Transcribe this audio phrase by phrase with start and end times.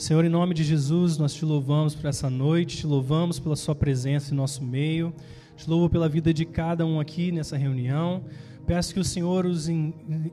[0.00, 3.74] Senhor, em nome de Jesus, nós te louvamos por essa noite, te louvamos pela Sua
[3.74, 5.12] presença em nosso meio,
[5.58, 8.24] te louvo pela vida de cada um aqui nessa reunião.
[8.66, 9.68] Peço que o Senhor os,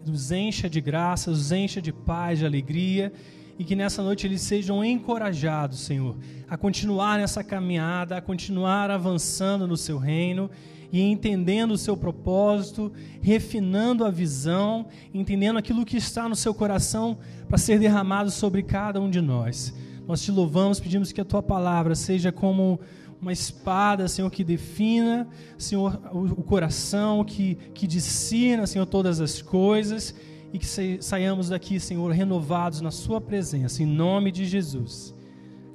[0.09, 3.11] os encha de graça, os encha de paz, de alegria
[3.59, 6.15] e que nessa noite eles sejam encorajados, Senhor,
[6.47, 10.49] a continuar nessa caminhada, a continuar avançando no seu reino
[10.91, 12.91] e entendendo o seu propósito,
[13.21, 17.17] refinando a visão, entendendo aquilo que está no seu coração
[17.47, 19.73] para ser derramado sobre cada um de nós.
[20.07, 22.79] Nós te louvamos, pedimos que a tua palavra seja como
[23.21, 25.27] uma espada, Senhor, que defina,
[25.57, 30.15] Senhor, o, coração, que, que discina, Senhor, todas as coisas
[30.53, 30.65] e que
[31.01, 35.13] saiamos daqui, Senhor, renovados na Sua presença, em nome de Jesus.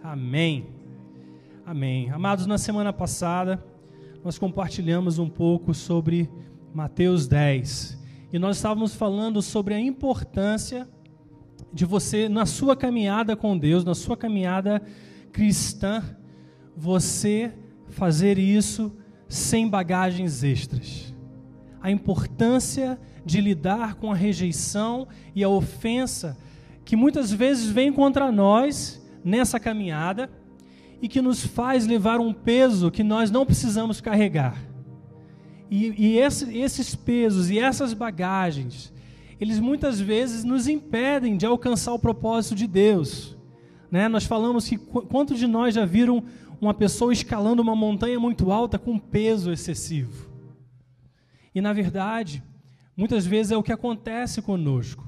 [0.02, 0.66] Amém.
[1.66, 2.10] Amém.
[2.10, 3.62] Amados, na semana passada,
[4.24, 6.30] nós compartilhamos um pouco sobre
[6.72, 7.98] Mateus 10
[8.32, 10.88] e nós estávamos falando sobre a importância
[11.72, 14.80] de você, na sua caminhada com Deus, na sua caminhada
[15.32, 16.02] cristã,
[16.76, 17.52] você
[17.88, 18.96] fazer isso
[19.28, 21.12] sem bagagens extras.
[21.80, 26.38] A importância de lidar com a rejeição e a ofensa
[26.84, 30.30] que muitas vezes vem contra nós nessa caminhada
[31.02, 34.56] e que nos faz levar um peso que nós não precisamos carregar.
[35.68, 38.92] E, e esse, esses pesos e essas bagagens,
[39.40, 43.36] eles muitas vezes nos impedem de alcançar o propósito de Deus.
[43.90, 44.06] Né?
[44.08, 46.22] Nós falamos que quantos de nós já viram
[46.60, 50.30] uma pessoa escalando uma montanha muito alta com peso excessivo.
[51.52, 52.44] E na verdade,
[52.96, 55.04] muitas vezes é o que acontece conosco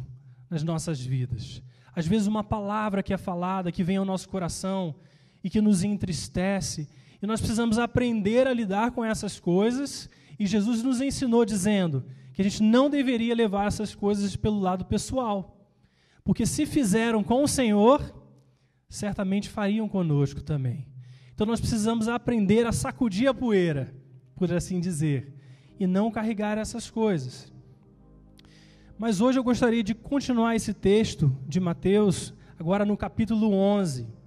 [0.51, 1.63] nas nossas vidas.
[1.95, 4.97] Às vezes, uma palavra que é falada, que vem ao nosso coração
[5.45, 6.89] e que nos entristece,
[7.21, 10.11] e nós precisamos aprender a lidar com essas coisas.
[10.39, 14.85] E Jesus nos ensinou dizendo que a gente não deveria levar essas coisas pelo lado
[14.85, 15.57] pessoal,
[16.25, 18.03] porque se fizeram com o Senhor,
[18.89, 20.87] certamente fariam conosco também.
[21.35, 23.95] Então nós precisamos aprender a sacudir a poeira,
[24.35, 25.35] por assim dizer,
[25.79, 27.53] e não carregar essas coisas.
[28.99, 34.24] Mas hoje eu gostaria de continuar esse texto de Mateus, agora no capítulo 11.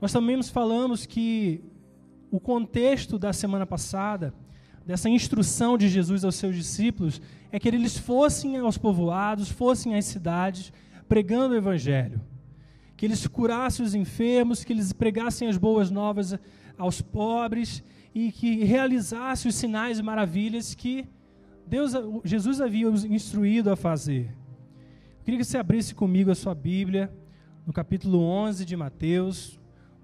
[0.00, 1.62] Nós também falamos que
[2.30, 4.34] o contexto da semana passada,
[4.84, 7.20] dessa instrução de Jesus aos seus discípulos,
[7.50, 10.72] é que eles fossem aos povoados, fossem às cidades,
[11.08, 12.20] pregando o Evangelho
[12.96, 16.34] que eles curassem os enfermos, que eles pregassem as boas novas
[16.78, 17.84] aos pobres
[18.14, 21.06] e que realizassem os sinais e maravilhas que
[21.66, 21.92] Deus,
[22.24, 24.34] Jesus havia os instruído a fazer.
[25.18, 27.12] Eu queria que você abrisse comigo a sua Bíblia
[27.66, 29.60] no capítulo 11 de Mateus,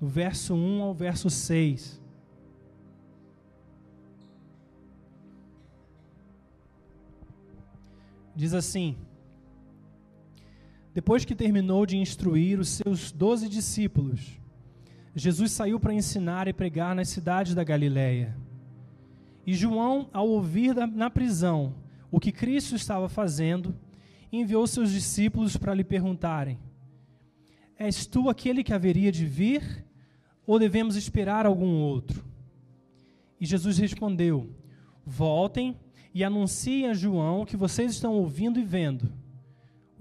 [0.08, 2.00] verso 1 ao verso 6.
[8.34, 8.96] Diz assim:
[10.94, 14.38] depois que terminou de instruir os seus doze discípulos,
[15.14, 18.36] Jesus saiu para ensinar e pregar nas cidades da Galiléia.
[19.46, 21.74] E João, ao ouvir na prisão
[22.10, 23.74] o que Cristo estava fazendo,
[24.30, 26.58] enviou seus discípulos para lhe perguntarem:
[27.78, 29.84] És tu aquele que haveria de vir,
[30.46, 32.24] ou devemos esperar algum outro?
[33.40, 34.50] E Jesus respondeu:
[35.04, 35.76] Voltem
[36.14, 39.22] e anunciem a João que vocês estão ouvindo e vendo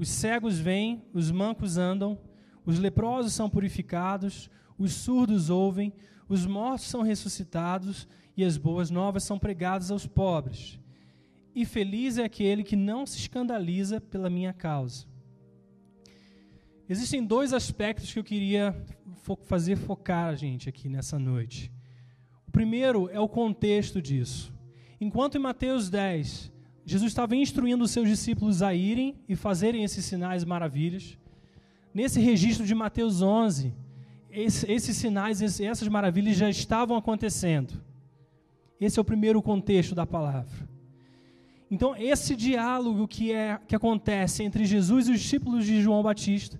[0.01, 2.17] os cegos vêm, os mancos andam,
[2.65, 5.93] os leprosos são purificados, os surdos ouvem,
[6.27, 10.79] os mortos são ressuscitados e as boas novas são pregadas aos pobres.
[11.53, 15.05] E feliz é aquele que não se escandaliza pela minha causa.
[16.89, 18.75] Existem dois aspectos que eu queria
[19.43, 21.71] fazer focar a gente aqui nessa noite.
[22.47, 24.53] O primeiro é o contexto disso.
[24.99, 26.51] Enquanto em Mateus 10
[26.85, 31.17] Jesus estava instruindo os seus discípulos a irem e fazerem esses sinais maravilhas.
[31.93, 33.73] Nesse registro de Mateus 11,
[34.29, 37.81] esse, esses sinais, essas maravilhas já estavam acontecendo.
[38.79, 40.69] Esse é o primeiro contexto da palavra.
[41.69, 46.59] Então, esse diálogo que, é, que acontece entre Jesus e os discípulos de João Batista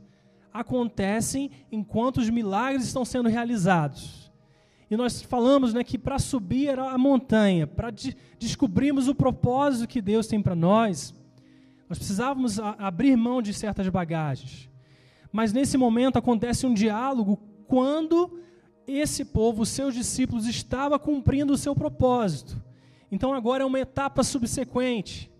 [0.54, 4.32] acontecem enquanto os milagres estão sendo realizados.
[4.90, 10.02] E nós falamos né, que para subir a montanha, para de descobrirmos o propósito que
[10.02, 11.14] Deus tem para nós,
[11.88, 14.70] nós precisávamos abrir mão de certas bagagens.
[15.32, 18.40] Mas nesse momento acontece um diálogo quando
[18.86, 22.62] esse povo, seus discípulos, estava cumprindo o seu propósito.
[23.10, 25.32] Então agora é uma etapa subsequente.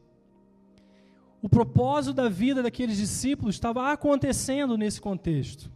[1.42, 5.72] O propósito da vida daqueles discípulos estava acontecendo nesse contexto.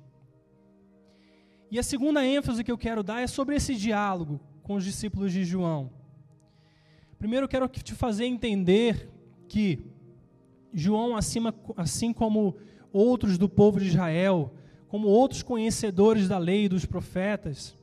[1.72, 5.34] E a segunda ênfase que eu quero dar é sobre esse diálogo com os discípulos
[5.34, 5.92] de João.
[7.18, 9.10] Primeiro, eu quero te fazer entender
[9.48, 9.84] que
[10.72, 12.56] João, assim como
[12.94, 14.54] outros do povo de Israel,
[14.88, 17.76] como outros conhecedores da lei e dos profetas,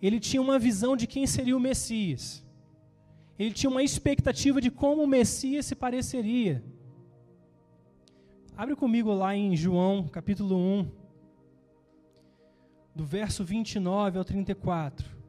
[0.00, 2.44] ele tinha uma visão de quem seria o Messias.
[3.38, 6.62] Ele tinha uma expectativa de como o Messias se pareceria.
[8.56, 10.90] Abre comigo lá em João, capítulo 1,
[12.94, 15.20] do verso 29 ao 34.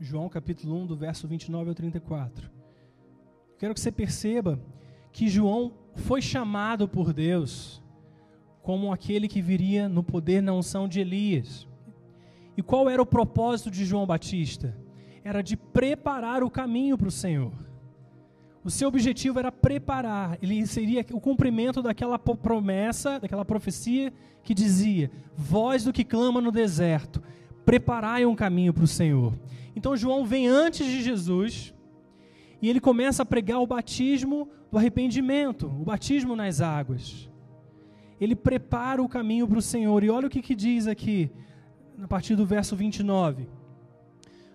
[0.00, 2.50] João capítulo 1, do verso 29 ao 34.
[3.58, 4.60] Quero que você perceba
[5.12, 7.82] que João foi chamado por Deus
[8.62, 11.66] como aquele que viria no poder na unção de Elias.
[12.56, 14.76] E qual era o propósito de João Batista?
[15.22, 17.52] Era de preparar o caminho para o Senhor.
[18.64, 24.10] O seu objetivo era preparar, ele seria o cumprimento daquela promessa, daquela profecia
[24.42, 27.22] que dizia: Voz do que clama no deserto,
[27.66, 29.34] preparai um caminho para o Senhor.
[29.76, 31.74] Então João vem antes de Jesus
[32.62, 37.30] e ele começa a pregar o batismo do arrependimento, o batismo nas águas.
[38.18, 40.02] Ele prepara o caminho para o Senhor.
[40.02, 41.30] E olha o que, que diz aqui,
[42.02, 43.48] a partir do verso 29.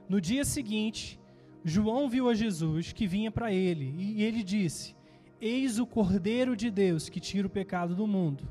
[0.07, 1.19] No dia seguinte,
[1.63, 4.95] João viu a Jesus que vinha para ele, e ele disse:
[5.39, 8.47] Eis o Cordeiro de Deus que tira o pecado do mundo.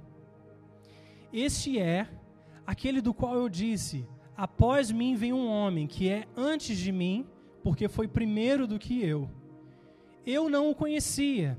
[1.33, 2.09] Este é
[2.67, 4.07] aquele do qual eu disse:
[4.37, 7.27] Após mim vem um homem que é antes de mim,
[7.63, 9.29] porque foi primeiro do que eu.
[10.25, 11.59] Eu não o conhecia,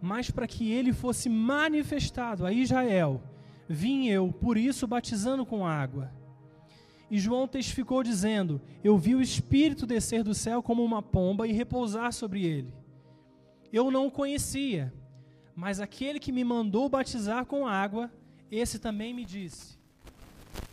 [0.00, 3.22] mas para que ele fosse manifestado a Israel,
[3.68, 6.12] vim eu, por isso batizando com água.
[7.14, 11.52] E João testificou dizendo: Eu vi o Espírito descer do céu como uma pomba e
[11.52, 12.74] repousar sobre ele.
[13.72, 14.92] Eu não o conhecia,
[15.54, 18.10] mas aquele que me mandou batizar com água,
[18.50, 19.78] esse também me disse: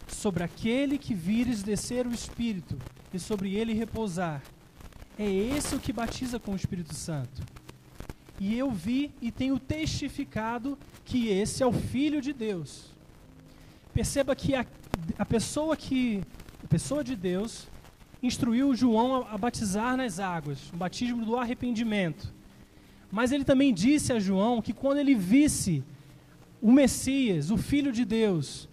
[0.07, 2.75] sobre aquele que vires descer o Espírito
[3.13, 4.41] e sobre ele repousar.
[5.19, 7.43] É esse o que batiza com o Espírito Santo.
[8.39, 12.89] E eu vi e tenho testificado que esse é o Filho de Deus.
[13.93, 14.65] Perceba que a,
[15.17, 16.21] a pessoa que
[16.63, 17.67] a pessoa de Deus
[18.21, 22.33] instruiu João a, a batizar nas águas, o batismo do arrependimento.
[23.11, 25.83] Mas ele também disse a João que quando ele visse
[26.61, 28.69] o Messias, o Filho de Deus,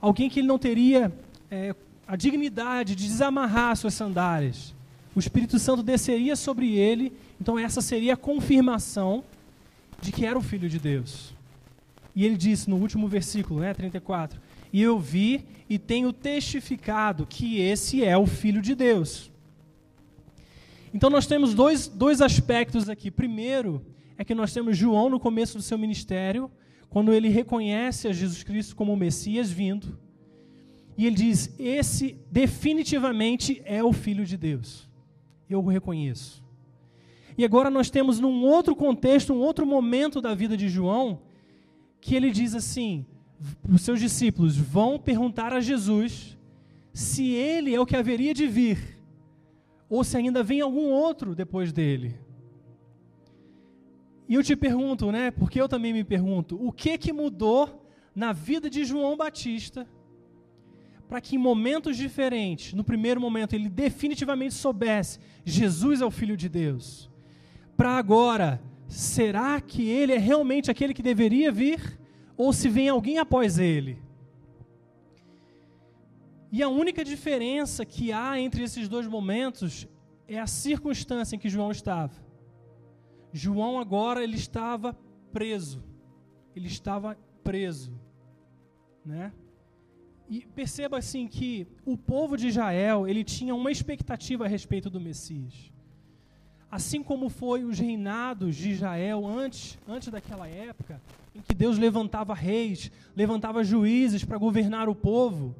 [0.00, 1.12] alguém que ele não teria
[1.50, 1.74] é,
[2.06, 4.74] a dignidade de desamarrar suas sandálias.
[5.14, 9.24] O Espírito Santo desceria sobre ele, então essa seria a confirmação
[10.00, 11.34] de que era o Filho de Deus.
[12.14, 14.38] E ele disse no último versículo, né, 34,
[14.74, 19.30] E eu vi e tenho testificado que esse é o Filho de Deus.
[20.92, 23.08] Então nós temos dois, dois aspectos aqui.
[23.08, 23.86] Primeiro,
[24.18, 26.50] é que nós temos João no começo do seu ministério,
[26.90, 29.96] quando ele reconhece a Jesus Cristo como o Messias vindo,
[30.98, 34.90] e ele diz: Esse definitivamente é o Filho de Deus.
[35.48, 36.42] Eu o reconheço.
[37.38, 41.22] E agora nós temos num outro contexto, um outro momento da vida de João,
[42.00, 43.06] que ele diz assim:
[43.68, 46.38] os seus discípulos vão perguntar a Jesus
[46.92, 48.98] se ele é o que haveria de vir,
[49.88, 52.18] ou se ainda vem algum outro depois dele.
[54.28, 55.30] E eu te pergunto, né?
[55.30, 59.86] Porque eu também me pergunto, o que que mudou na vida de João Batista
[61.08, 66.36] para que em momentos diferentes, no primeiro momento ele definitivamente soubesse Jesus é o filho
[66.36, 67.10] de Deus.
[67.76, 71.98] Para agora, será que ele é realmente aquele que deveria vir
[72.36, 74.02] ou se vem alguém após ele?
[76.50, 79.88] E a única diferença que há entre esses dois momentos
[80.28, 82.14] é a circunstância em que João estava.
[83.32, 84.96] João agora ele estava
[85.32, 85.82] preso.
[86.54, 87.92] Ele estava preso,
[89.04, 89.32] né?
[90.28, 95.00] E perceba assim que o povo de Israel, ele tinha uma expectativa a respeito do
[95.00, 95.73] Messias.
[96.74, 101.00] Assim como foi os reinados de Israel antes, antes daquela época,
[101.34, 105.54] em que Deus levantava reis, levantava juízes para governar o povo.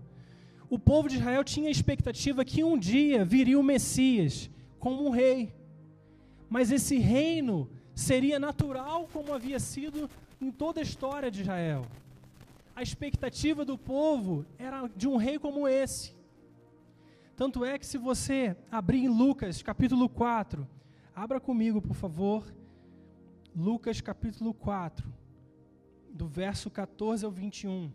[0.68, 5.10] O povo de Israel tinha a expectativa que um dia viria o Messias como um
[5.10, 5.52] rei
[6.54, 10.08] mas esse reino seria natural como havia sido
[10.40, 11.84] em toda a história de Israel.
[12.76, 16.14] A expectativa do povo era de um rei como esse.
[17.34, 20.64] Tanto é que se você abrir em Lucas capítulo 4,
[21.14, 22.44] abra comigo, por favor,
[23.54, 25.12] Lucas capítulo 4,
[26.10, 27.90] do verso 14 ao 21.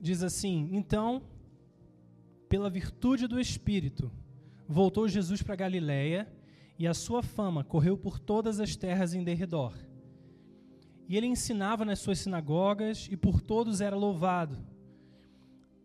[0.00, 1.22] diz assim: Então,
[2.48, 4.10] pela virtude do Espírito,
[4.66, 6.26] voltou Jesus para Galiléia
[6.80, 9.74] e a sua fama correu por todas as terras em derredor.
[11.06, 14.56] E ele ensinava nas suas sinagogas e por todos era louvado.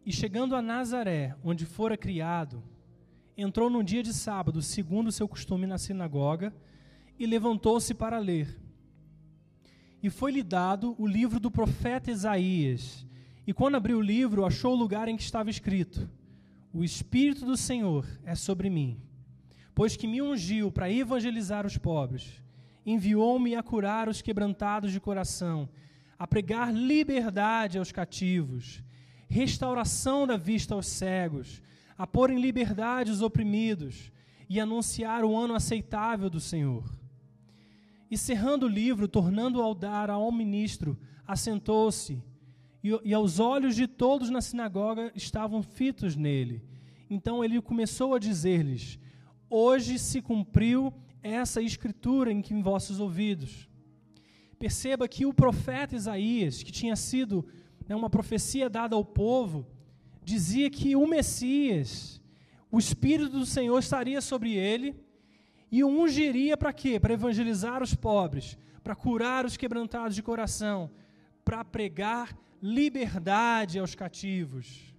[0.06, 2.64] E chegando a Nazaré, onde fora criado,
[3.36, 6.56] entrou num dia de sábado, segundo seu costume na sinagoga,
[7.20, 8.58] e levantou-se para ler.
[10.02, 13.06] E foi-lhe dado o livro do profeta Isaías.
[13.46, 16.10] E quando abriu o livro, achou o lugar em que estava escrito:
[16.72, 18.98] O Espírito do Senhor é sobre mim,
[19.75, 22.41] pois que me ungiu para evangelizar os pobres,
[22.86, 25.67] enviou-me a curar os quebrantados de coração,
[26.17, 28.82] a pregar liberdade aos cativos,
[29.27, 31.62] restauração da vista aos cegos,
[31.98, 34.12] a pôr em liberdade os oprimidos
[34.50, 36.89] e anunciar o ano aceitável do Senhor.
[38.10, 42.24] E cerrando o livro, tornando ao dar ao ministro, assentou-se,
[42.82, 46.63] e, e aos olhos de todos na sinagoga estavam fitos nele.
[47.10, 49.00] Então ele começou a dizer-lhes:
[49.50, 53.68] Hoje se cumpriu essa escritura em, que, em vossos ouvidos.
[54.60, 57.46] Perceba que o profeta Isaías, que tinha sido
[57.88, 59.66] né, uma profecia dada ao povo,
[60.24, 62.22] dizia que o Messias,
[62.72, 64.96] o Espírito do Senhor estaria sobre ele
[65.72, 67.00] e o ungiria para quê?
[67.00, 70.90] Para evangelizar os pobres, para curar os quebrantados de coração,
[71.44, 74.94] para pregar liberdade aos cativos,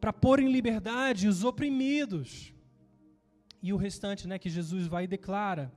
[0.00, 2.52] para pôr em liberdade os oprimidos.
[3.62, 5.72] E o restante, né, que Jesus vai e declara.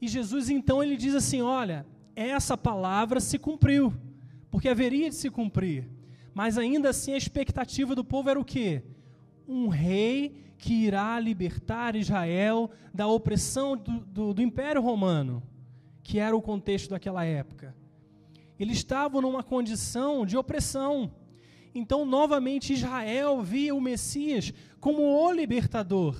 [0.00, 3.92] E Jesus então ele diz assim: "Olha, essa palavra se cumpriu,
[4.50, 5.88] porque haveria de se cumprir.
[6.34, 8.82] Mas ainda assim a expectativa do povo era o quê?
[9.46, 15.42] Um rei que irá libertar Israel da opressão do, do, do Império Romano,
[16.02, 17.74] que era o contexto daquela época.
[18.58, 21.10] Eles estavam numa condição de opressão.
[21.74, 26.16] Então, novamente, Israel via o Messias como o libertador.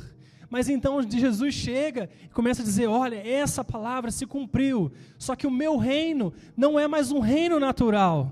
[0.53, 4.93] Mas então Jesus chega e começa a dizer: Olha, essa palavra se cumpriu.
[5.17, 8.31] Só que o meu reino não é mais um reino natural.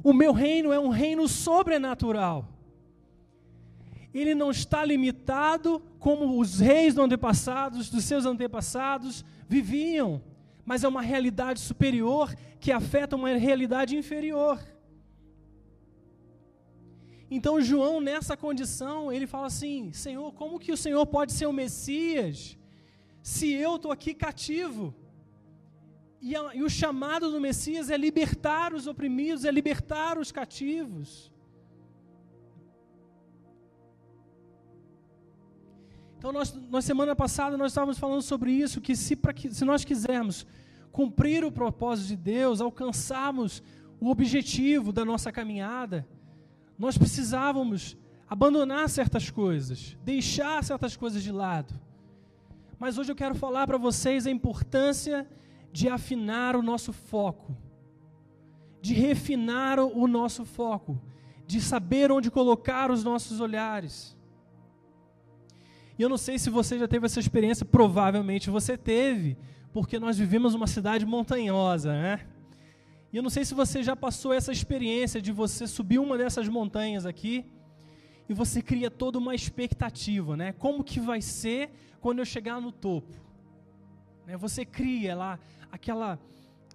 [0.00, 2.48] O meu reino é um reino sobrenatural.
[4.14, 10.22] Ele não está limitado como os reis do antepassados, dos seus antepassados viviam,
[10.64, 14.60] mas é uma realidade superior que afeta uma realidade inferior.
[17.30, 21.52] Então João nessa condição, ele fala assim: Senhor, como que o Senhor pode ser o
[21.52, 22.56] Messias
[23.22, 24.94] se eu estou aqui cativo?
[26.20, 31.30] E, a, e o chamado do Messias é libertar os oprimidos, é libertar os cativos.
[36.16, 39.84] Então, nós, na semana passada, nós estávamos falando sobre isso, que se, que se nós
[39.84, 40.46] quisermos
[40.90, 43.62] cumprir o propósito de Deus, alcançarmos
[44.00, 46.08] o objetivo da nossa caminhada,
[46.78, 47.96] nós precisávamos
[48.28, 51.74] abandonar certas coisas, deixar certas coisas de lado.
[52.78, 55.26] Mas hoje eu quero falar para vocês a importância
[55.72, 57.56] de afinar o nosso foco,
[58.80, 61.00] de refinar o nosso foco,
[61.46, 64.16] de saber onde colocar os nossos olhares.
[65.98, 69.36] E eu não sei se você já teve essa experiência, provavelmente você teve,
[69.72, 72.26] porque nós vivemos uma cidade montanhosa, né?
[73.14, 76.48] E eu não sei se você já passou essa experiência de você subir uma dessas
[76.48, 77.44] montanhas aqui
[78.28, 80.50] e você cria toda uma expectativa, né?
[80.50, 83.14] Como que vai ser quando eu chegar no topo?
[84.26, 84.36] Né?
[84.36, 85.38] Você cria lá
[85.70, 86.18] aquela,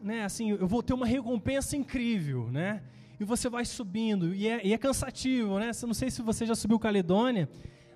[0.01, 2.83] né, assim, eu vou ter uma recompensa incrível, né?
[3.19, 5.71] E você vai subindo, e é, e é cansativo, né?
[5.81, 7.49] Eu não sei se você já subiu Caledônia,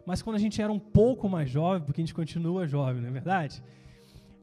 [0.06, 3.08] mas quando a gente era um pouco mais jovem, porque a gente continua jovem, não
[3.08, 3.64] é verdade?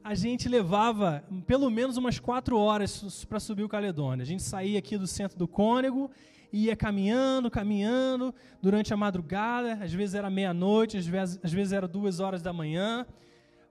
[0.02, 4.22] A gente levava pelo menos umas quatro horas para subir o Caledônia.
[4.22, 6.10] A gente saía aqui do centro do Cônego,
[6.50, 11.86] ia caminhando, caminhando durante a madrugada, às vezes era meia-noite, às vezes, às vezes era
[11.86, 13.06] duas horas da manhã,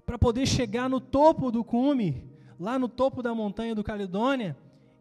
[0.05, 4.55] para poder chegar no topo do cume lá no topo da montanha do Caledônia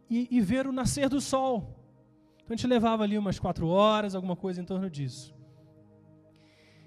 [0.08, 1.76] e, e ver o nascer do sol.
[2.36, 5.34] Então a gente levava ali umas quatro horas, alguma coisa em torno disso.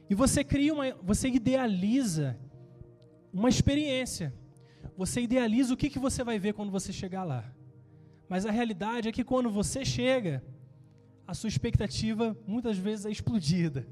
[0.10, 2.38] E você cria uma, você idealiza
[3.34, 4.34] uma experiência.
[4.98, 7.44] Você idealiza o que, que você vai ver quando você chegar lá.
[8.28, 10.44] Mas a realidade é que quando você chega,
[11.28, 13.88] a sua expectativa muitas vezes é explodida.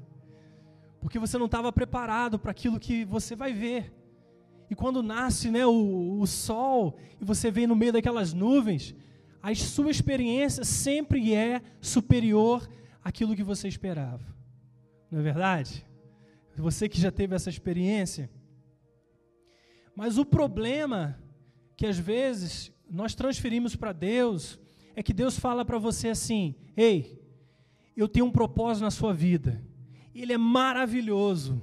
[1.00, 3.92] Porque você não estava preparado para aquilo que você vai ver.
[4.68, 8.94] E quando nasce né, o, o sol e você vem no meio daquelas nuvens,
[9.42, 12.68] a sua experiência sempre é superior
[13.02, 14.24] àquilo que você esperava.
[15.10, 15.84] Não é verdade?
[16.56, 18.30] Você que já teve essa experiência.
[20.00, 21.22] Mas o problema
[21.76, 24.58] que às vezes nós transferimos para Deus
[24.96, 27.22] é que Deus fala para você assim: ei,
[27.94, 29.62] eu tenho um propósito na sua vida,
[30.14, 31.60] ele é maravilhoso.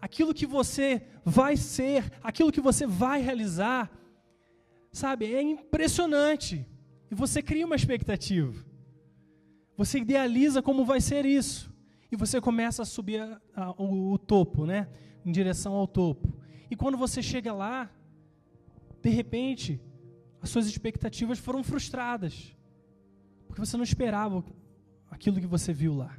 [0.00, 3.88] aquilo que você vai ser, aquilo que você vai realizar,
[4.90, 6.66] sabe, é impressionante.
[7.08, 8.60] E você cria uma expectativa.
[9.76, 11.72] Você idealiza como vai ser isso.
[12.10, 14.88] E você começa a subir a, a, o, o topo, né?
[15.24, 16.37] Em direção ao topo.
[16.70, 17.90] E quando você chega lá,
[19.02, 19.80] de repente,
[20.40, 22.54] as suas expectativas foram frustradas.
[23.46, 24.44] Porque você não esperava
[25.10, 26.16] aquilo que você viu lá.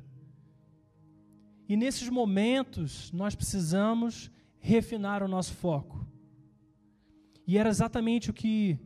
[1.68, 6.06] E nesses momentos, nós precisamos refinar o nosso foco.
[7.46, 8.80] E era exatamente o que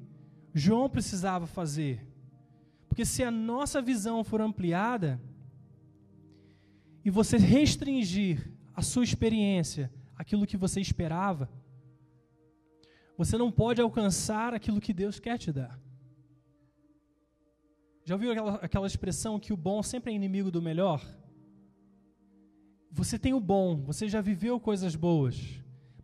[0.53, 2.05] João precisava fazer.
[2.87, 5.19] Porque se a nossa visão for ampliada
[7.03, 9.91] e você restringir a sua experiência
[10.23, 11.49] aquilo que você esperava,
[13.17, 15.77] você não pode alcançar aquilo que Deus quer te dar.
[18.05, 21.01] Já ouviu aquela, aquela expressão que o bom sempre é inimigo do melhor?
[22.89, 25.35] Você tem o bom, você já viveu coisas boas,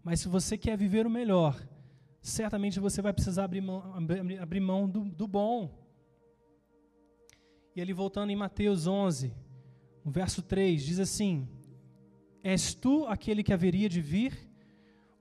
[0.04, 1.56] mas se você quer viver o melhor,
[2.22, 3.82] certamente você vai precisar abrir mão,
[4.42, 5.58] abrir mão do, do bom.
[7.74, 9.34] E ele voltando em Mateus 11,
[10.04, 11.48] no verso 3, diz assim:
[12.44, 14.38] És tu aquele que haveria de vir,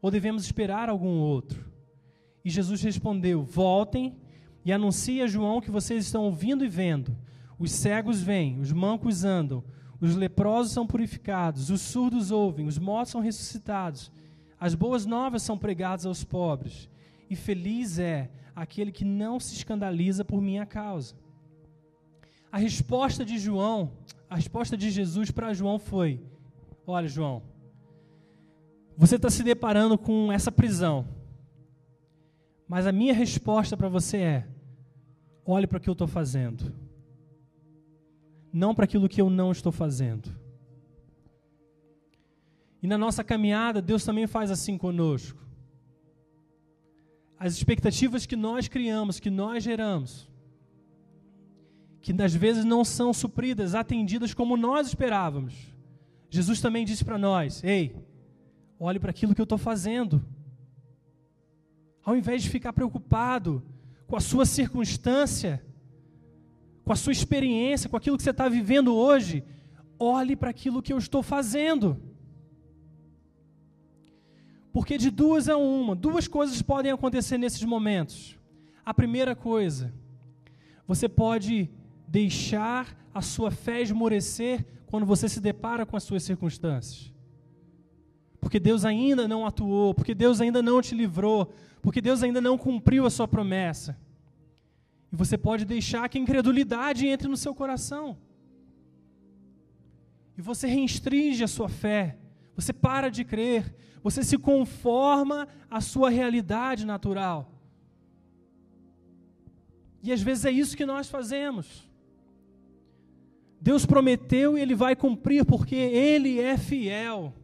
[0.01, 1.71] ou devemos esperar algum outro?
[2.45, 4.17] E Jesus respondeu: Voltem
[4.65, 7.17] e anunciem a João que vocês estão ouvindo e vendo.
[7.59, 9.65] Os cegos vêm, os mancos andam,
[10.01, 14.13] os leprosos são purificados, os surdos ouvem, os mortos são ressuscitados.
[14.61, 16.89] As boas novas são pregadas aos pobres.
[17.29, 21.15] E feliz é aquele que não se escandaliza por minha causa.
[22.51, 23.93] A resposta de João,
[24.29, 26.21] a resposta de Jesus para João foi:
[26.89, 27.43] Olha, João,
[28.97, 31.07] você está se deparando com essa prisão.
[32.67, 34.49] Mas a minha resposta para você é:
[35.47, 36.89] olhe para o que eu estou fazendo
[38.53, 40.35] não para aquilo que eu não estou fazendo.
[42.83, 45.39] E na nossa caminhada, Deus também faz assim conosco.
[47.39, 50.29] As expectativas que nós criamos, que nós geramos,
[52.01, 55.55] que às vezes não são supridas, atendidas como nós esperávamos.
[56.31, 57.97] Jesus também disse para nós: Ei,
[58.79, 60.25] olhe para aquilo que eu estou fazendo.
[62.05, 63.63] Ao invés de ficar preocupado
[64.07, 65.63] com a sua circunstância,
[66.85, 69.45] com a sua experiência, com aquilo que você está vivendo hoje,
[69.99, 72.01] olhe para aquilo que eu estou fazendo.
[74.73, 78.39] Porque de duas a uma, duas coisas podem acontecer nesses momentos.
[78.85, 79.93] A primeira coisa,
[80.87, 81.69] você pode
[82.07, 87.13] deixar a sua fé esmorecer quando você se depara com as suas circunstâncias.
[88.41, 92.57] Porque Deus ainda não atuou, porque Deus ainda não te livrou, porque Deus ainda não
[92.57, 93.99] cumpriu a sua promessa.
[95.13, 98.17] E você pode deixar que a incredulidade entre no seu coração.
[100.37, 102.19] E você restringe a sua fé.
[102.55, 103.75] Você para de crer.
[104.03, 107.53] Você se conforma à sua realidade natural.
[110.03, 111.88] E às vezes é isso que nós fazemos.
[113.61, 117.35] Deus prometeu e Ele vai cumprir porque Ele é fiel.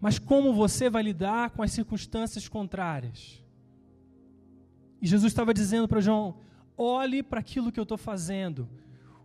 [0.00, 3.42] Mas como você vai lidar com as circunstâncias contrárias?
[5.00, 6.36] E Jesus estava dizendo para João:
[6.76, 8.68] olhe para aquilo que eu estou fazendo.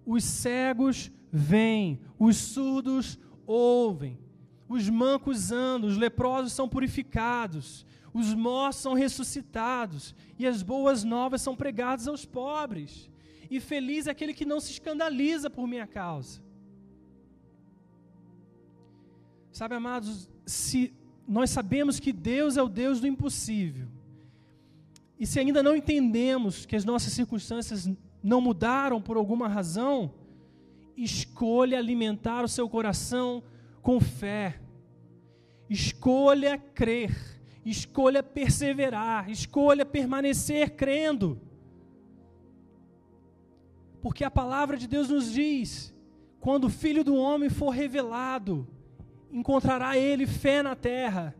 [0.05, 4.17] Os cegos vêm, os surdos ouvem,
[4.67, 11.41] os mancos andam, os leprosos são purificados, os mortos são ressuscitados, e as boas novas
[11.41, 13.10] são pregadas aos pobres.
[13.51, 16.41] E feliz é aquele que não se escandaliza por minha causa.
[19.51, 20.93] Sabe, amados, se
[21.27, 23.89] nós sabemos que Deus é o Deus do impossível,
[25.19, 27.89] e se ainda não entendemos que as nossas circunstâncias
[28.23, 30.13] não mudaram por alguma razão,
[30.95, 33.43] escolha alimentar o seu coração
[33.81, 34.61] com fé.
[35.69, 37.13] Escolha crer,
[37.65, 41.50] escolha perseverar, escolha permanecer crendo.
[44.01, 45.93] Porque a palavra de Deus nos diz:
[46.39, 48.67] quando o Filho do Homem for revelado,
[49.31, 51.35] encontrará ele fé na terra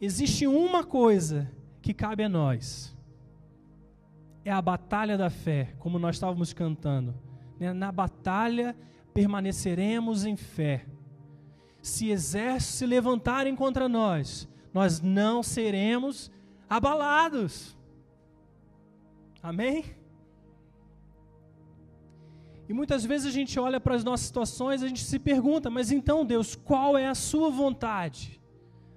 [0.00, 1.50] existe uma coisa
[1.82, 2.96] que cabe a nós.
[4.44, 7.14] É a batalha da fé, como nós estávamos cantando.
[7.58, 7.72] Né?
[7.72, 8.74] Na batalha
[9.12, 10.86] permaneceremos em fé.
[11.82, 16.30] Se exércitos se levantarem contra nós, nós não seremos
[16.68, 17.76] abalados.
[19.42, 19.84] Amém?
[22.70, 25.90] E muitas vezes a gente olha para as nossas situações, a gente se pergunta, mas
[25.90, 28.40] então, Deus, qual é a sua vontade?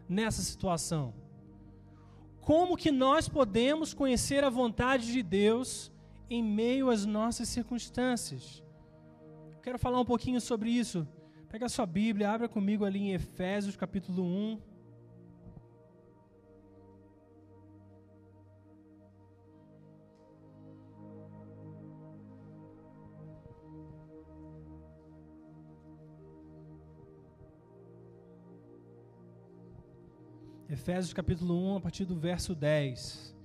[0.08, 1.14] nessa situação?
[2.42, 5.92] Como que nós podemos conhecer a vontade de Deus
[6.30, 8.64] em meio às nossas circunstâncias?
[9.62, 11.08] Quero falar um pouquinho sobre isso.
[11.48, 14.73] Pega a sua Bíblia, abra comigo ali em Efésios capítulo 1.
[30.74, 33.38] Efésios capítulo 1, a partir do verso 10.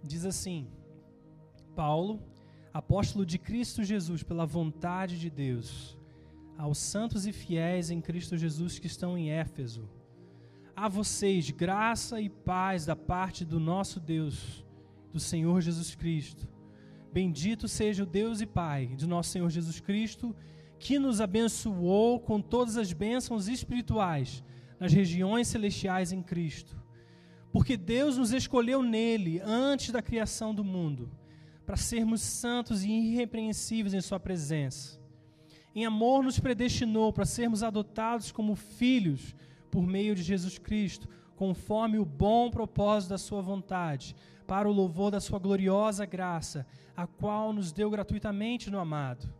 [0.00, 0.68] Diz assim:
[1.74, 2.22] Paulo,
[2.72, 5.98] apóstolo de Cristo Jesus, pela vontade de Deus,
[6.56, 9.90] aos santos e fiéis em Cristo Jesus que estão em Éfeso,
[10.76, 14.64] a vocês graça e paz da parte do nosso Deus,
[15.12, 16.46] do Senhor Jesus Cristo.
[17.12, 20.32] Bendito seja o Deus e Pai de nosso Senhor Jesus Cristo,
[20.78, 24.44] que nos abençoou com todas as bênçãos espirituais
[24.78, 26.76] nas regiões celestiais em Cristo.
[27.52, 31.10] Porque Deus nos escolheu nele antes da criação do mundo,
[31.64, 35.00] para sermos santos e irrepreensíveis em Sua presença.
[35.74, 39.34] Em amor, nos predestinou para sermos adotados como filhos
[39.70, 44.14] por meio de Jesus Cristo, conforme o bom propósito da Sua vontade,
[44.46, 49.32] para o louvor da Sua gloriosa graça, a qual nos deu gratuitamente no amado.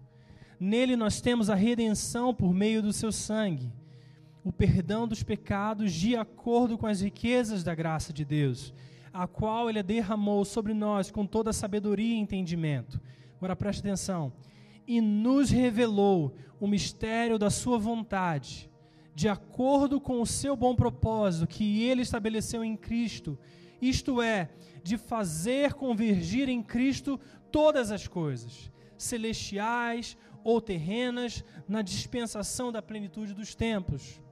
[0.58, 3.72] Nele nós temos a redenção por meio do Seu sangue
[4.44, 8.74] o perdão dos pecados de acordo com as riquezas da graça de Deus,
[9.10, 13.00] a qual Ele derramou sobre nós com toda sabedoria e entendimento.
[13.38, 14.34] Agora preste atenção.
[14.86, 18.70] E nos revelou o mistério da Sua vontade,
[19.14, 23.38] de acordo com o seu bom propósito que Ele estabeleceu em Cristo,
[23.80, 24.50] isto é,
[24.82, 27.18] de fazer convergir em Cristo
[27.50, 34.22] todas as coisas, celestiais ou terrenas, na dispensação da plenitude dos tempos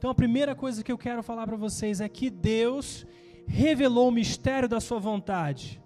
[0.00, 3.04] então a primeira coisa que eu quero falar para vocês é que Deus
[3.46, 5.78] revelou o mistério da sua vontade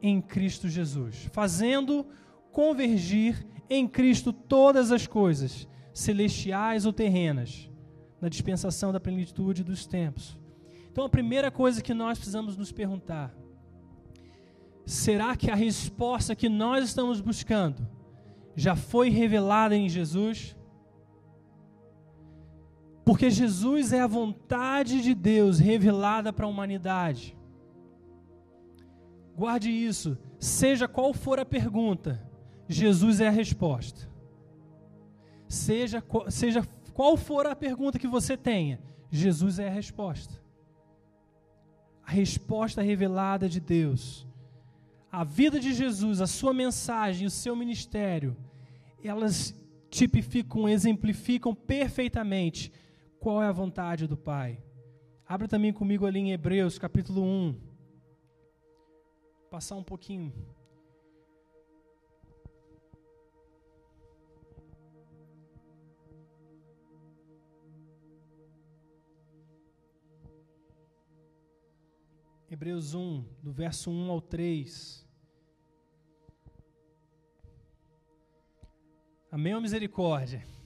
[0.00, 2.06] em Cristo Jesus, fazendo
[2.52, 7.68] convergir em Cristo todas as coisas, celestiais ou terrenas,
[8.20, 10.38] na dispensação da plenitude dos tempos.
[10.92, 13.34] Então a primeira coisa que nós precisamos nos perguntar:
[14.86, 17.84] será que a resposta que nós estamos buscando
[18.54, 20.56] já foi revelada em Jesus?
[23.08, 27.34] Porque Jesus é a vontade de Deus revelada para a humanidade.
[29.34, 32.22] Guarde isso, seja qual for a pergunta,
[32.68, 34.06] Jesus é a resposta.
[35.48, 38.78] Seja, seja qual for a pergunta que você tenha,
[39.10, 40.34] Jesus é a resposta.
[42.04, 44.26] A resposta revelada de Deus.
[45.10, 48.36] A vida de Jesus, a sua mensagem, o seu ministério,
[49.02, 49.54] elas
[49.88, 52.70] tipificam, exemplificam perfeitamente
[53.20, 54.62] qual é a vontade do Pai.
[55.26, 57.60] Abra também comigo ali em Hebreus, capítulo 1.
[59.50, 60.32] Passar um pouquinho.
[72.50, 75.06] Hebreus 1, do verso 1 ao 3.
[79.30, 80.57] Amém ou misericórdia?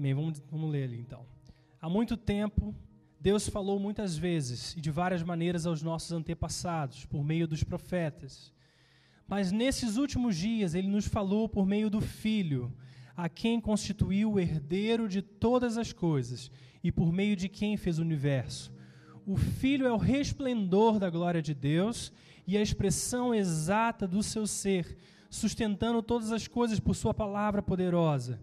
[0.00, 0.14] Amém.
[0.14, 1.26] Vamos, vamos ler ali então.
[1.78, 2.74] Há muito tempo,
[3.20, 8.50] Deus falou muitas vezes e de várias maneiras aos nossos antepassados, por meio dos profetas.
[9.28, 12.72] Mas nesses últimos dias, Ele nos falou por meio do Filho,
[13.14, 16.50] a quem constituiu o herdeiro de todas as coisas
[16.82, 18.72] e por meio de quem fez o universo.
[19.26, 22.10] O Filho é o resplendor da glória de Deus
[22.46, 24.96] e a expressão exata do seu ser,
[25.28, 28.40] sustentando todas as coisas por Sua palavra poderosa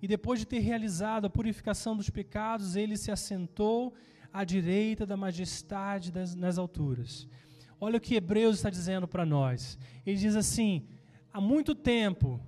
[0.00, 3.94] e depois de ter realizado a purificação dos pecados, ele se assentou
[4.32, 7.26] à direita da majestade das, nas alturas.
[7.80, 9.78] Olha o que Hebreus está dizendo para nós.
[10.04, 10.86] Ele diz assim:
[11.32, 12.40] há muito tempo,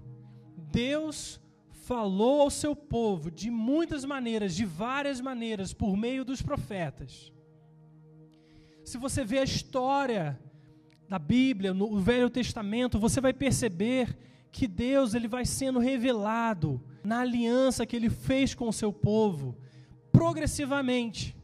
[0.70, 7.32] Deus falou ao seu povo de muitas maneiras, de várias maneiras, por meio dos profetas.
[8.84, 10.38] Se você vê a história
[11.08, 14.16] da Bíblia, no Velho Testamento, você vai perceber
[14.52, 19.56] que Deus ele vai sendo revelado na aliança que ele fez com o seu povo,
[20.12, 21.36] progressivamente.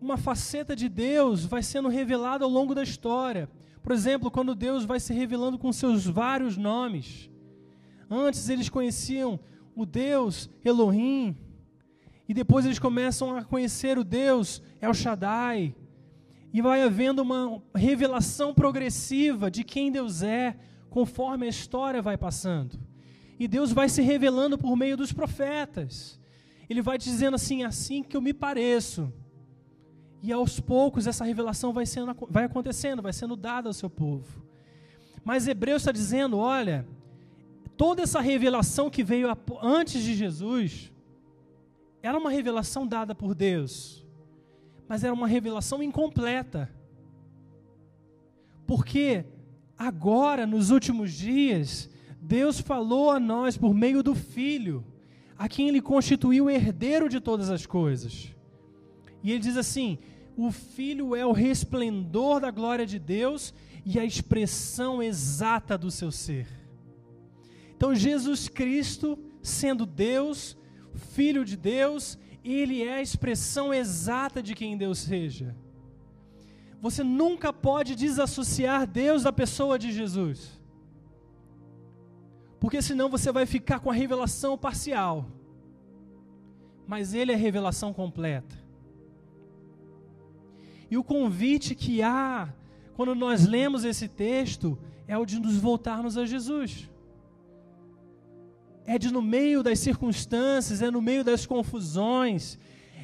[0.00, 3.48] Uma faceta de Deus vai sendo revelada ao longo da história.
[3.82, 7.28] Por exemplo, quando Deus vai se revelando com seus vários nomes.
[8.08, 9.40] Antes eles conheciam
[9.74, 11.36] o Deus Elohim,
[12.28, 15.74] e depois eles começam a conhecer o Deus El Shaddai,
[16.52, 20.58] e vai havendo uma revelação progressiva de quem Deus é,
[20.90, 22.78] conforme a história vai passando.
[23.38, 26.18] E Deus vai se revelando por meio dos profetas.
[26.68, 29.12] Ele vai dizendo assim, assim que eu me pareço.
[30.22, 34.42] E aos poucos essa revelação vai, sendo, vai acontecendo, vai sendo dada ao seu povo.
[35.24, 36.86] Mas Hebreus está dizendo: olha,
[37.76, 39.28] toda essa revelação que veio
[39.62, 40.92] antes de Jesus
[42.02, 44.04] era uma revelação dada por Deus,
[44.88, 46.68] mas era uma revelação incompleta.
[48.66, 49.24] Porque
[49.78, 51.88] agora, nos últimos dias,
[52.20, 54.84] Deus falou a nós por meio do Filho,
[55.36, 58.34] a quem Ele constituiu herdeiro de todas as coisas.
[59.22, 59.98] E Ele diz assim:
[60.36, 66.10] o Filho é o resplendor da glória de Deus e a expressão exata do seu
[66.10, 66.46] ser.
[67.76, 70.56] Então, Jesus Cristo, sendo Deus,
[70.94, 75.54] Filho de Deus, ele é a expressão exata de quem Deus seja.
[76.80, 80.60] Você nunca pode desassociar Deus da pessoa de Jesus.
[82.60, 85.26] Porque senão você vai ficar com a revelação parcial.
[86.86, 88.56] Mas ele é a revelação completa.
[90.90, 92.52] E o convite que há
[92.94, 96.88] quando nós lemos esse texto é o de nos voltarmos a Jesus
[98.88, 102.58] é de no meio das circunstâncias, é no meio das confusões,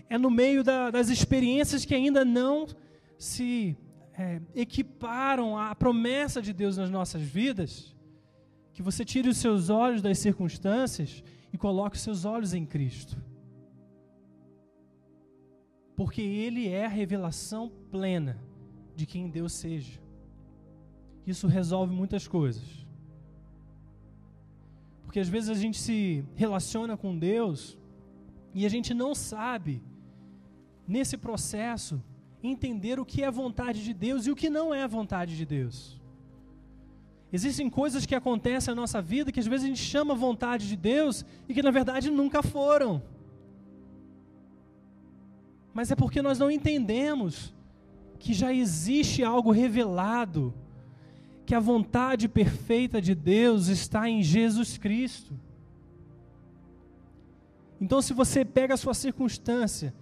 [0.09, 2.67] é no meio da, das experiências que ainda não
[3.25, 3.77] se
[4.13, 7.97] é, equiparam à promessa de Deus nas nossas vidas,
[8.73, 13.17] que você tire os seus olhos das circunstâncias e coloque os seus olhos em Cristo.
[15.97, 18.39] Porque Ele é a revelação plena
[18.95, 20.01] de quem Deus seja.
[21.27, 22.87] Isso resolve muitas coisas.
[25.05, 27.79] Porque às vezes a gente se relaciona com Deus
[28.53, 29.83] e a gente não sabe,
[30.87, 32.03] nesse processo,
[32.49, 36.01] entender o que é vontade de Deus e o que não é vontade de Deus.
[37.33, 40.77] Existem coisas que acontecem na nossa vida que às vezes a gente chama vontade de
[40.77, 43.03] Deus e que na verdade nunca foram.
[45.73, 47.53] Mas é porque nós não entendemos
[48.19, 50.55] que já existe algo revelado
[51.45, 55.39] que a vontade perfeita de Deus está em Jesus Cristo.
[57.81, 59.93] Então, se você pega a sua circunstância,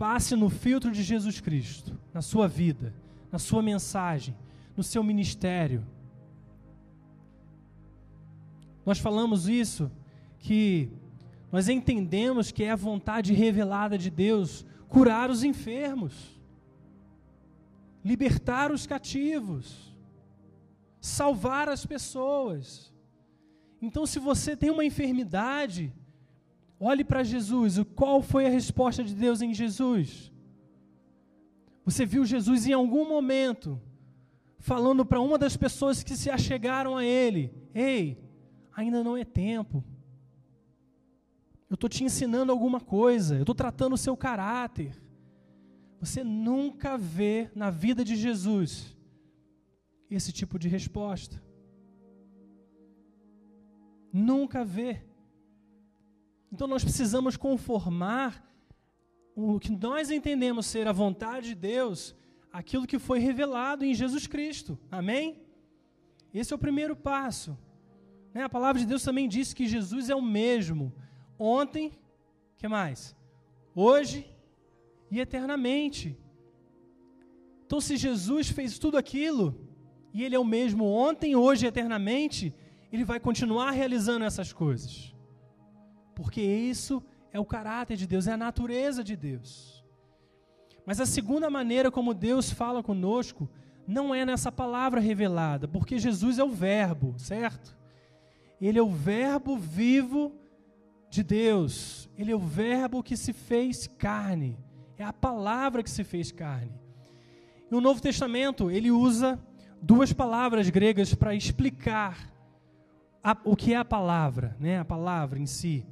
[0.00, 2.94] passe no filtro de Jesus Cristo, na sua vida,
[3.30, 4.34] na sua mensagem,
[4.74, 5.86] no seu ministério.
[8.86, 9.92] Nós falamos isso,
[10.38, 10.90] que
[11.52, 16.40] nós entendemos que é a vontade revelada de Deus curar os enfermos,
[18.02, 19.90] libertar os cativos
[21.00, 22.92] salvar as pessoas.
[23.80, 25.92] Então, se você tem uma enfermidade,
[26.80, 27.78] olhe para Jesus.
[27.94, 30.32] Qual foi a resposta de Deus em Jesus?
[31.84, 33.80] Você viu Jesus em algum momento
[34.58, 38.18] falando para uma das pessoas que se achegaram a Ele: Ei,
[38.74, 39.84] ainda não é tempo.
[41.68, 45.00] Eu estou te ensinando alguma coisa, eu estou tratando o seu caráter.
[46.00, 48.96] Você nunca vê na vida de Jesus
[50.10, 51.40] esse tipo de resposta.
[54.12, 55.04] Nunca vê.
[56.52, 58.44] Então nós precisamos conformar
[59.34, 62.14] o que nós entendemos ser a vontade de Deus,
[62.52, 64.78] aquilo que foi revelado em Jesus Cristo.
[64.90, 65.40] Amém?
[66.34, 67.56] Esse é o primeiro passo.
[68.34, 68.42] Né?
[68.42, 70.92] A palavra de Deus também diz que Jesus é o mesmo
[71.38, 71.92] ontem,
[72.56, 73.16] que mais?
[73.74, 74.30] Hoje
[75.10, 76.16] e eternamente.
[77.66, 79.68] Então, se Jesus fez tudo aquilo,
[80.12, 82.52] e Ele é o mesmo ontem, hoje e eternamente,
[82.92, 85.14] Ele vai continuar realizando essas coisas.
[86.20, 87.02] Porque isso
[87.32, 89.82] é o caráter de Deus, é a natureza de Deus.
[90.84, 93.48] Mas a segunda maneira como Deus fala conosco
[93.86, 97.74] não é nessa palavra revelada, porque Jesus é o Verbo, certo?
[98.60, 100.34] Ele é o Verbo vivo
[101.08, 104.58] de Deus, ele é o Verbo que se fez carne,
[104.98, 106.78] é a palavra que se fez carne.
[107.70, 109.40] E o Novo Testamento, ele usa
[109.80, 112.30] duas palavras gregas para explicar
[113.24, 114.78] a, o que é a palavra, né?
[114.78, 115.86] a palavra em si.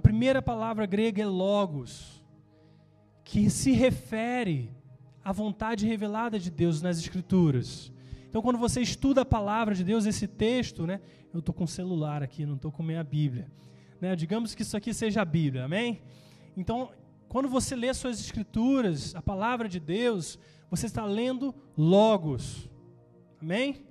[0.00, 2.24] A primeira palavra grega é logos,
[3.22, 4.74] que se refere
[5.22, 7.92] à vontade revelada de Deus nas Escrituras.
[8.26, 11.02] Então, quando você estuda a palavra de Deus, esse texto, né?
[11.34, 13.52] Eu estou com o celular aqui, não estou com minha Bíblia.
[14.00, 14.16] Né?
[14.16, 16.00] Digamos que isso aqui seja a Bíblia, amém?
[16.56, 16.90] Então,
[17.28, 20.38] quando você lê suas Escrituras, a palavra de Deus,
[20.70, 22.70] você está lendo logos.
[23.38, 23.84] Amém?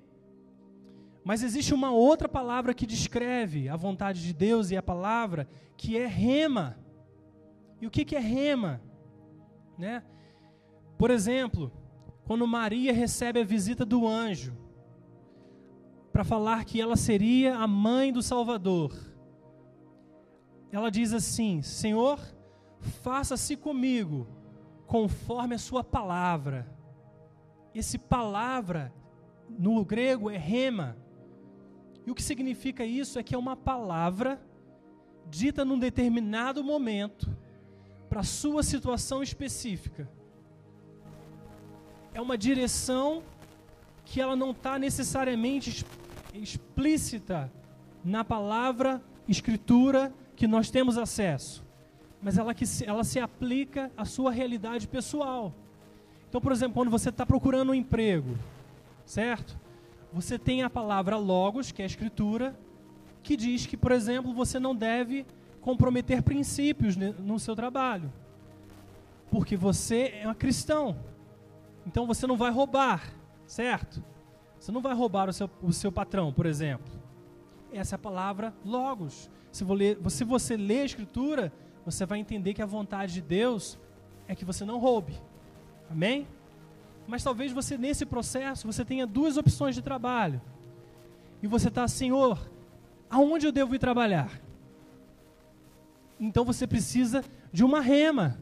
[1.24, 5.98] Mas existe uma outra palavra que descreve a vontade de Deus e a palavra, que
[5.98, 6.78] é rema.
[7.82, 8.82] E o que, é rema?
[9.78, 10.04] Né?
[10.98, 11.72] Por exemplo,
[12.26, 14.58] quando Maria recebe a visita do anjo,
[16.12, 18.94] para falar que ela seria a mãe do Salvador,
[20.72, 22.20] ela diz assim: Senhor,
[22.80, 24.28] faça-se comigo
[24.86, 26.68] conforme a sua palavra.
[27.74, 28.94] Esse palavra
[29.48, 30.98] no grego é rema,
[32.10, 34.42] E o que significa isso é que é uma palavra
[35.30, 37.30] dita num determinado momento
[38.10, 40.10] para sua situação específica.
[42.12, 43.22] É uma direção
[44.04, 45.86] que ela não está necessariamente
[46.34, 47.54] explícita
[48.04, 51.64] na palavra, escritura que nós temos acesso,
[52.20, 55.54] mas ela, que ela se aplica à sua realidade pessoal.
[56.28, 58.36] Então, por exemplo, quando você está procurando um emprego,
[59.06, 59.69] certo?
[60.12, 62.58] Você tem a palavra logos, que é a escritura,
[63.22, 65.26] que diz que, por exemplo, você não deve
[65.62, 68.12] comprometer princípios no seu trabalho,
[69.30, 70.98] porque você é um cristão.
[71.86, 73.14] Então você não vai roubar,
[73.46, 74.04] certo?
[74.60, 76.92] Você não vai roubar o seu, o seu patrão, por exemplo.
[77.72, 79.30] Essa é a palavra logos.
[79.52, 79.64] Se,
[80.24, 81.52] você lê a Escritura,
[81.86, 83.80] você vai entender que a vontade de Deus
[84.28, 85.14] é que você não roube.
[85.90, 86.28] Amém?
[87.10, 90.40] Mas talvez você, nesse processo, você tenha duas opções de trabalho.
[91.42, 92.40] E você está, Senhor,
[93.10, 94.40] aonde eu devo ir trabalhar?
[96.20, 98.38] Então você precisa de uma rema.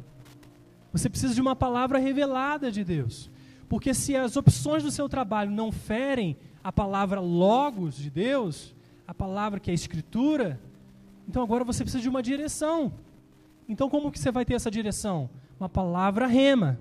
[0.91, 3.31] Você precisa de uma palavra revelada de Deus.
[3.69, 8.75] Porque se as opções do seu trabalho não ferem a palavra logos de Deus,
[9.07, 10.59] a palavra que é a escritura,
[11.25, 12.91] então agora você precisa de uma direção.
[13.69, 15.29] Então como que você vai ter essa direção?
[15.57, 16.77] Uma palavra rema.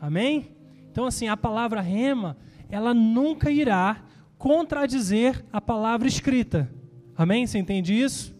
[0.00, 0.55] Amém?
[0.96, 2.38] Então assim, a palavra rema,
[2.70, 4.02] ela nunca irá
[4.38, 6.72] contradizer a palavra escrita.
[7.14, 7.46] Amém?
[7.46, 8.34] Você entende isso?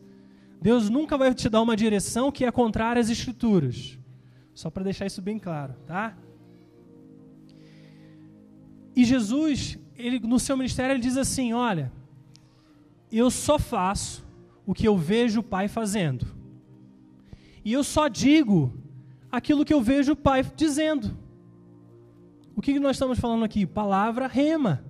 [0.58, 3.98] Deus nunca vai te dar uma direção que é contrária às escrituras.
[4.54, 6.16] Só para deixar isso bem claro, tá?
[8.96, 11.92] E Jesus, ele no seu ministério ele diz assim, olha,
[13.12, 14.26] eu só faço
[14.64, 16.26] o que eu vejo o Pai fazendo.
[17.62, 18.72] E eu só digo
[19.30, 21.25] aquilo que eu vejo o Pai dizendo.
[22.56, 23.66] O que nós estamos falando aqui?
[23.66, 24.82] Palavra rema.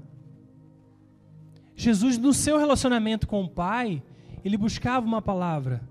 [1.74, 4.00] Jesus, no seu relacionamento com o Pai,
[4.44, 5.82] ele buscava uma palavra.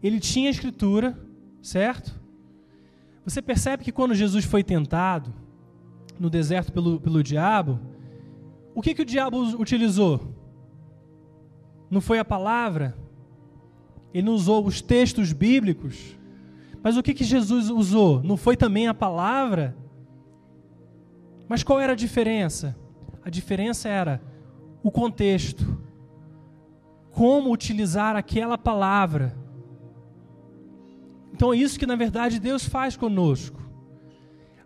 [0.00, 1.18] Ele tinha a escritura,
[1.60, 2.14] certo?
[3.24, 5.34] Você percebe que quando Jesus foi tentado
[6.20, 7.80] no deserto pelo, pelo diabo,
[8.72, 10.32] o que, que o diabo utilizou?
[11.90, 12.96] Não foi a palavra?
[14.12, 16.16] Ele não usou os textos bíblicos?
[16.80, 18.22] Mas o que, que Jesus usou?
[18.22, 19.76] Não foi também a palavra?
[21.48, 22.76] Mas qual era a diferença?
[23.24, 24.20] A diferença era
[24.82, 25.78] o contexto,
[27.10, 29.34] como utilizar aquela palavra.
[31.32, 33.62] Então é isso que na verdade Deus faz conosco.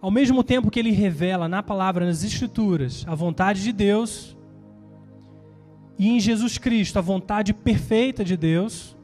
[0.00, 4.36] Ao mesmo tempo que ele revela na palavra, nas escrituras, a vontade de Deus,
[5.98, 8.96] e em Jesus Cristo a vontade perfeita de Deus,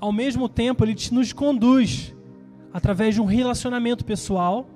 [0.00, 2.14] ao mesmo tempo ele nos conduz
[2.72, 4.68] através de um relacionamento pessoal,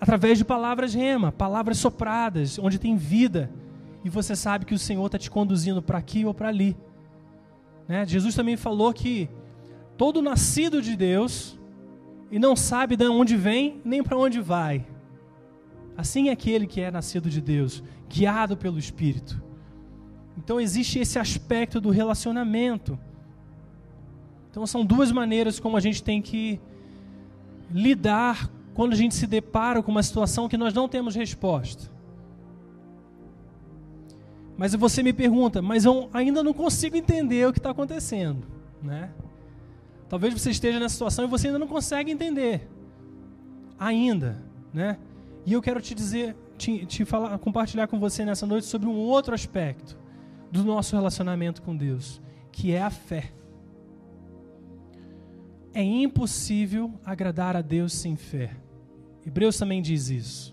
[0.00, 3.50] através de palavras rema, palavras sopradas, onde tem vida,
[4.02, 6.74] e você sabe que o Senhor está te conduzindo para aqui ou para ali.
[7.86, 8.06] Né?
[8.06, 9.28] Jesus também falou que
[9.98, 11.58] todo nascido de Deus
[12.30, 14.86] e não sabe de onde vem nem para onde vai.
[15.96, 19.42] Assim é aquele que é nascido de Deus, guiado pelo Espírito.
[20.38, 22.98] Então existe esse aspecto do relacionamento.
[24.50, 26.58] Então são duas maneiras como a gente tem que
[27.70, 31.90] lidar quando a gente se depara com uma situação que nós não temos resposta.
[34.56, 38.46] Mas você me pergunta, mas eu ainda não consigo entender o que está acontecendo,
[38.82, 39.10] né?
[40.08, 42.70] Talvez você esteja nessa situação e você ainda não consegue entender,
[43.78, 44.96] ainda, né?
[45.44, 48.96] E eu quero te dizer, te, te falar, compartilhar com você nessa noite sobre um
[48.96, 49.94] outro aspecto
[50.50, 52.18] do nosso relacionamento com Deus,
[52.50, 53.30] que é a fé.
[55.74, 58.56] É impossível agradar a Deus sem fé.
[59.30, 60.52] Hebreus também diz isso.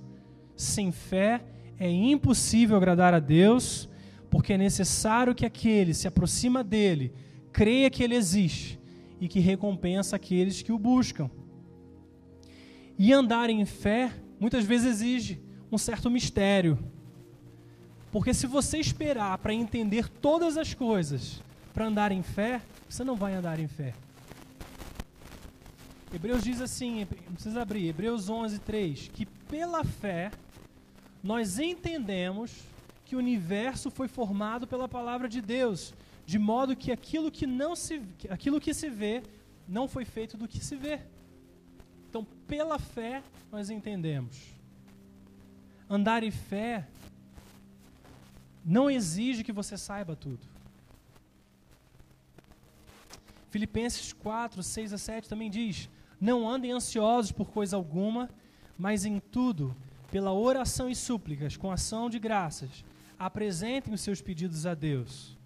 [0.56, 1.44] Sem fé
[1.80, 3.90] é impossível agradar a Deus,
[4.30, 7.12] porque é necessário que aquele se aproxima dele,
[7.52, 8.80] creia que ele existe
[9.20, 11.28] e que recompensa aqueles que o buscam.
[13.00, 16.78] E andar em fé muitas vezes exige um certo mistério.
[18.12, 21.42] Porque se você esperar para entender todas as coisas
[21.74, 23.96] para andar em fé, você não vai andar em fé.
[26.14, 30.32] Hebreus diz assim, não precisa abrir, Hebreus 11, 3, que pela fé
[31.22, 32.64] nós entendemos
[33.04, 35.94] que o universo foi formado pela palavra de Deus,
[36.26, 39.24] de modo que aquilo que não se aquilo que se vê
[39.68, 41.02] não foi feito do que se vê.
[42.10, 44.38] Então, pela fé nós entendemos.
[45.90, 46.88] Andar em fé
[48.64, 50.46] não exige que você saiba tudo.
[53.50, 55.90] Filipenses 4, 6 a 7 também diz:
[56.20, 58.30] Não andem ansiosos por coisa alguma,
[58.78, 59.76] mas em tudo,
[60.12, 62.84] pela oração e súplicas, com ação de graças,
[63.18, 65.38] apresentem os seus pedidos a Deus.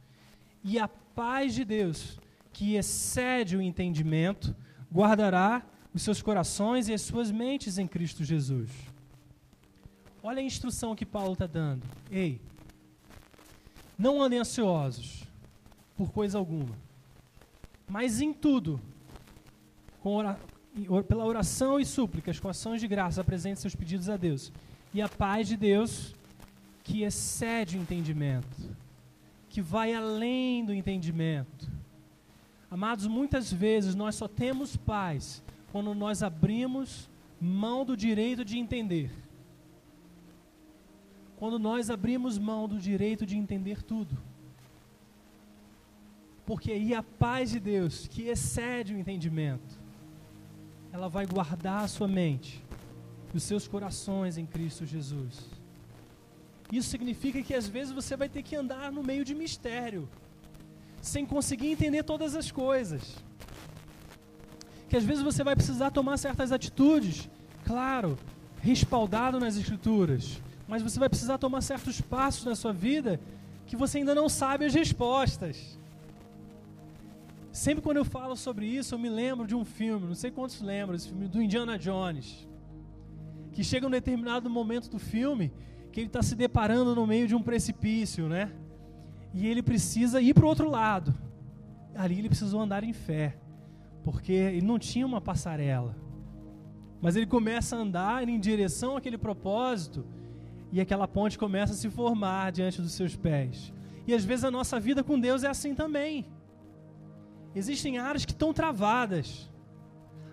[0.63, 2.19] E a paz de Deus,
[2.53, 4.55] que excede o entendimento,
[4.91, 8.69] guardará os seus corações e as suas mentes em Cristo Jesus.
[10.23, 11.83] Olha a instrução que Paulo está dando.
[12.09, 12.39] Ei,
[13.97, 15.23] não andem ansiosos
[15.95, 16.75] por coisa alguma,
[17.87, 18.79] mas em tudo,
[20.03, 20.39] ora,
[21.07, 24.51] pela oração e súplicas, com ações de graça, apresente seus pedidos a Deus.
[24.93, 26.15] E a paz de Deus,
[26.83, 28.75] que excede o entendimento,
[29.49, 31.69] que vai além do entendimento.
[32.69, 37.09] Amados, muitas vezes nós só temos paz quando nós abrimos
[37.39, 39.11] mão do direito de entender.
[41.37, 44.17] Quando nós abrimos mão do direito de entender tudo.
[46.45, 49.80] Porque aí a paz de Deus, que excede o entendimento,
[50.91, 52.63] ela vai guardar a sua mente
[53.33, 55.49] e os seus corações em Cristo Jesus.
[56.71, 60.07] Isso significa que às vezes você vai ter que andar no meio de mistério,
[61.01, 63.15] sem conseguir entender todas as coisas.
[64.87, 67.29] Que às vezes você vai precisar tomar certas atitudes,
[67.65, 68.17] claro,
[68.61, 73.19] respaldado nas Escrituras, mas você vai precisar tomar certos passos na sua vida
[73.65, 75.79] que você ainda não sabe as respostas.
[77.51, 80.61] Sempre quando eu falo sobre isso, eu me lembro de um filme, não sei quantos
[80.61, 82.47] lembram, esse filme do Indiana Jones.
[83.51, 85.51] Que chega um determinado momento do filme
[85.91, 88.51] que ele está se deparando no meio de um precipício, né?
[89.33, 91.13] E ele precisa ir para o outro lado.
[91.93, 93.37] Ali ele precisou andar em fé,
[94.01, 95.95] porque ele não tinha uma passarela.
[97.01, 100.05] Mas ele começa a andar em direção àquele propósito
[100.71, 103.73] e aquela ponte começa a se formar diante dos seus pés.
[104.07, 106.25] E às vezes a nossa vida com Deus é assim também.
[107.55, 109.49] Existem áreas que estão travadas.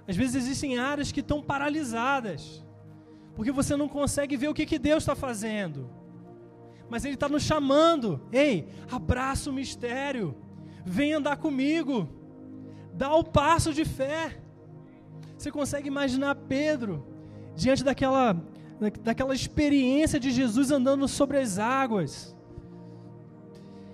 [0.06, 2.62] Às vezes existem áreas que estão paralisadas
[3.38, 5.88] porque você não consegue ver o que, que Deus está fazendo.
[6.90, 8.20] Mas Ele está nos chamando.
[8.32, 10.34] Ei, abraça o mistério.
[10.84, 12.08] Vem andar comigo.
[12.92, 14.42] Dá o passo de fé.
[15.36, 17.06] Você consegue imaginar Pedro
[17.54, 18.36] diante daquela,
[19.04, 22.36] daquela experiência de Jesus andando sobre as águas.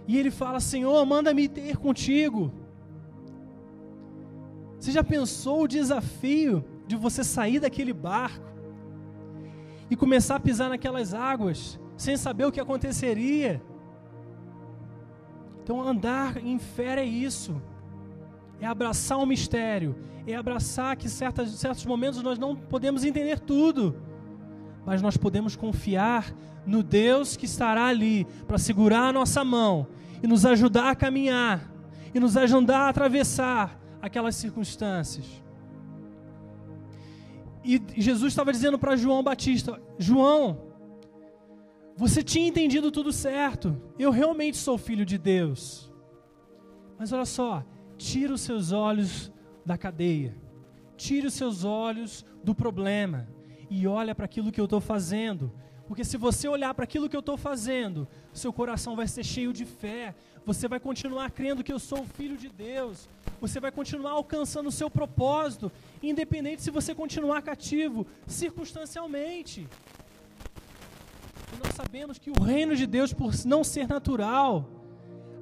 [0.08, 2.50] E ele fala: Senhor, manda-me ter contigo.
[4.84, 8.44] Você já pensou o desafio de você sair daquele barco?
[9.90, 13.62] e começar a pisar naquelas águas, sem saber o que aconteceria.
[15.62, 17.62] Então, andar em fé é isso,
[18.60, 23.96] é abraçar o mistério, é abraçar que certas, certos momentos nós não podemos entender tudo,
[24.84, 26.34] mas nós podemos confiar
[26.66, 29.86] no Deus que estará ali para segurar a nossa mão
[30.22, 31.70] e nos ajudar a caminhar
[32.14, 35.24] e nos ajudar a atravessar aquelas circunstâncias.
[37.64, 40.60] E Jesus estava dizendo para João Batista: João,
[41.96, 43.80] você tinha entendido tudo certo.
[43.98, 45.90] Eu realmente sou filho de Deus.
[46.98, 47.64] Mas olha só,
[47.96, 49.32] tira os seus olhos
[49.64, 50.36] da cadeia.
[50.96, 53.26] Tire os seus olhos do problema
[53.70, 55.50] e olha para aquilo que eu estou fazendo.
[55.86, 59.52] Porque se você olhar para aquilo que eu estou fazendo, seu coração vai ser cheio
[59.52, 60.14] de fé.
[60.46, 63.08] Você vai continuar crendo que eu sou o filho de Deus.
[63.40, 65.70] Você vai continuar alcançando o seu propósito,
[66.02, 69.68] independente se você continuar cativo, circunstancialmente.
[71.52, 74.68] E nós sabemos que o reino de Deus, por não ser natural,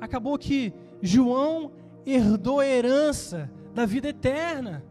[0.00, 1.72] acabou que João
[2.04, 4.84] herdou a herança da vida eterna.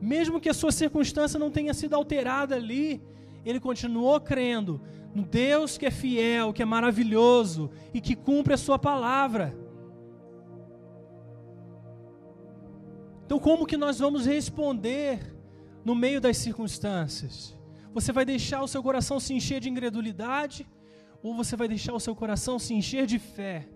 [0.00, 3.00] Mesmo que a sua circunstância não tenha sido alterada ali,
[3.44, 4.80] ele continuou crendo
[5.14, 9.56] no Deus que é fiel, que é maravilhoso e que cumpre a sua palavra.
[13.24, 15.34] Então, como que nós vamos responder
[15.84, 17.58] no meio das circunstâncias?
[17.92, 20.68] Você vai deixar o seu coração se encher de incredulidade
[21.22, 23.68] ou você vai deixar o seu coração se encher de fé?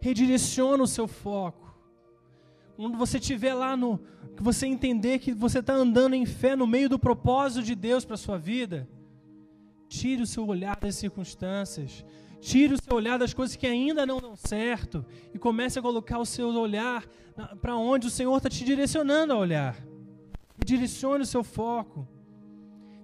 [0.00, 1.65] Redireciona o seu foco.
[2.76, 3.98] Quando você estiver lá no.
[4.36, 8.04] que você entender que você está andando em fé no meio do propósito de Deus
[8.04, 8.86] para a sua vida,
[9.88, 12.04] tire o seu olhar das circunstâncias.
[12.40, 15.04] Tire o seu olhar das coisas que ainda não dão certo
[15.34, 17.04] e comece a colocar o seu olhar
[17.60, 19.76] para onde o Senhor está te direcionando a olhar.
[20.60, 22.06] E direcione o seu foco.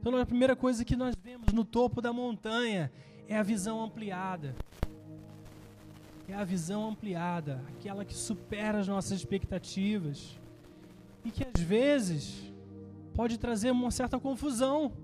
[0.01, 2.93] Então, a primeira coisa que nós vemos no topo da montanha
[3.27, 4.55] é a visão ampliada.
[6.33, 10.41] É a visão ampliada, aquela que supera as nossas expectativas
[11.23, 12.51] e que às vezes
[13.15, 14.95] pode trazer uma certa confusão.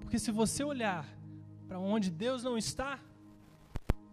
[0.00, 1.06] Porque se você olhar
[1.68, 2.98] para onde Deus não está,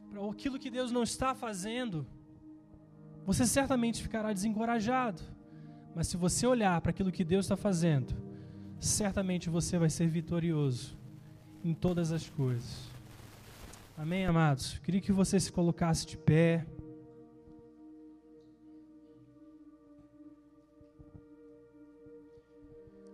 [0.10, 2.06] para aquilo que Deus não está fazendo,
[3.26, 5.22] você certamente ficará desencorajado.
[5.95, 8.14] Mas se você olhar para aquilo que Deus está fazendo,
[8.78, 10.97] certamente você vai ser vitorioso
[11.64, 12.93] em todas as coisas.
[13.96, 14.80] Amém, amados?
[14.80, 16.66] Queria que você se colocasse de pé.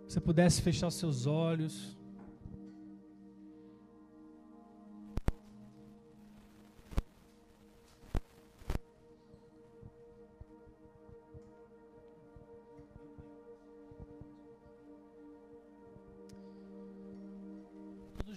[0.08, 1.99] Você pudesse fechar seus olhos.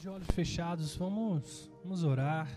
[0.04, 2.52] De olhos fechados, vamos, vamos orar.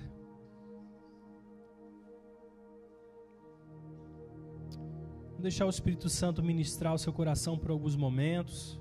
[5.28, 8.80] Vamos deixar o Espírito Santo ministrar o seu coração por alguns momentos.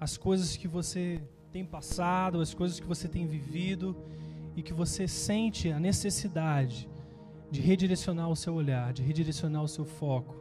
[0.00, 1.22] As coisas que você
[1.52, 3.96] tem passado, as coisas que você tem vivido
[4.56, 6.90] e que você sente a necessidade
[7.52, 10.34] de redirecionar o seu olhar, de redirecionar o seu foco.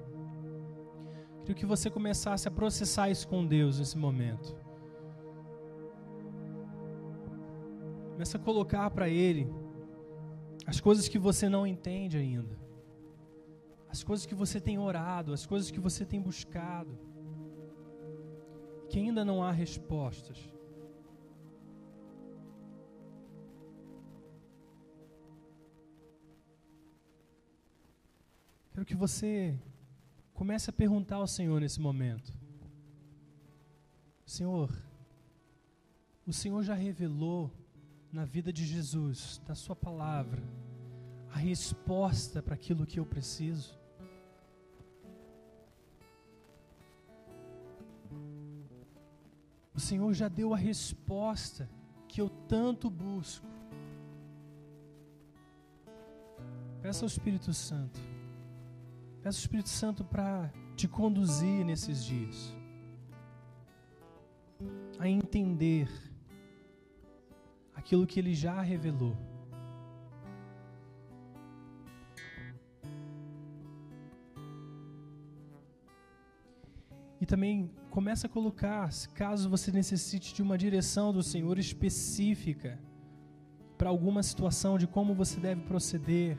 [1.42, 4.65] Queria que você começasse a processar isso com Deus nesse momento.
[8.16, 9.46] Começa a colocar para Ele
[10.66, 12.58] as coisas que você não entende ainda,
[13.90, 16.98] as coisas que você tem orado, as coisas que você tem buscado,
[18.90, 20.38] que ainda não há respostas.
[28.72, 29.60] Quero que você
[30.34, 32.32] comece a perguntar ao Senhor nesse momento:
[34.26, 34.74] Senhor,
[36.26, 37.52] o Senhor já revelou
[38.16, 40.42] na vida de Jesus, na Sua palavra,
[41.34, 43.78] a resposta para aquilo que eu preciso.
[49.74, 51.70] O Senhor já deu a resposta
[52.08, 53.46] que eu tanto busco.
[56.82, 58.00] Peça ao Espírito Santo.
[59.22, 62.56] Peça ao Espírito Santo para te conduzir nesses dias.
[64.98, 66.05] A entender
[67.76, 69.16] aquilo que ele já revelou.
[77.20, 82.80] E também começa a colocar, caso você necessite de uma direção do Senhor específica
[83.78, 86.38] para alguma situação de como você deve proceder.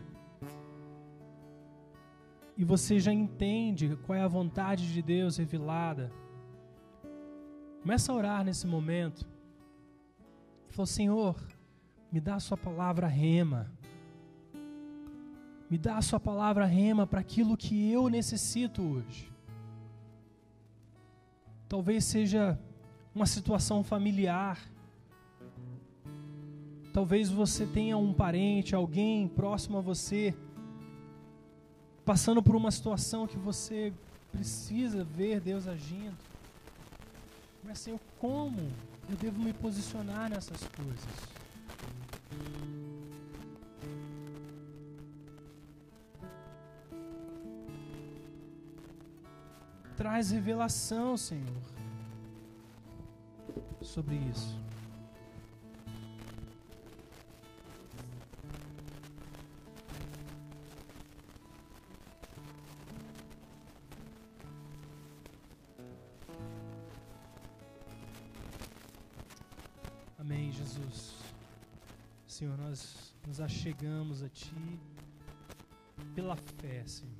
[2.57, 6.11] E você já entende qual é a vontade de Deus revelada.
[7.83, 9.27] Começa a orar nesse momento.
[10.77, 11.35] Falou: Senhor,
[12.13, 13.73] me dá a Sua palavra rema.
[15.71, 19.33] Me dá a Sua palavra rema para aquilo que eu necessito hoje.
[21.67, 22.61] Talvez seja
[23.15, 24.61] uma situação familiar.
[26.93, 30.37] Talvez você tenha um parente, alguém próximo a você,
[32.05, 33.95] passando por uma situação que você
[34.31, 36.17] precisa ver Deus agindo.
[37.65, 38.71] Mas, Senhor, como
[39.09, 41.37] eu devo me posicionar nessas coisas.
[49.97, 51.63] Traz revelação, Senhor,
[53.81, 54.66] sobre isso.
[72.37, 74.79] Senhor, nós nos achegamos a Ti
[76.15, 77.17] pela fé, Senhor.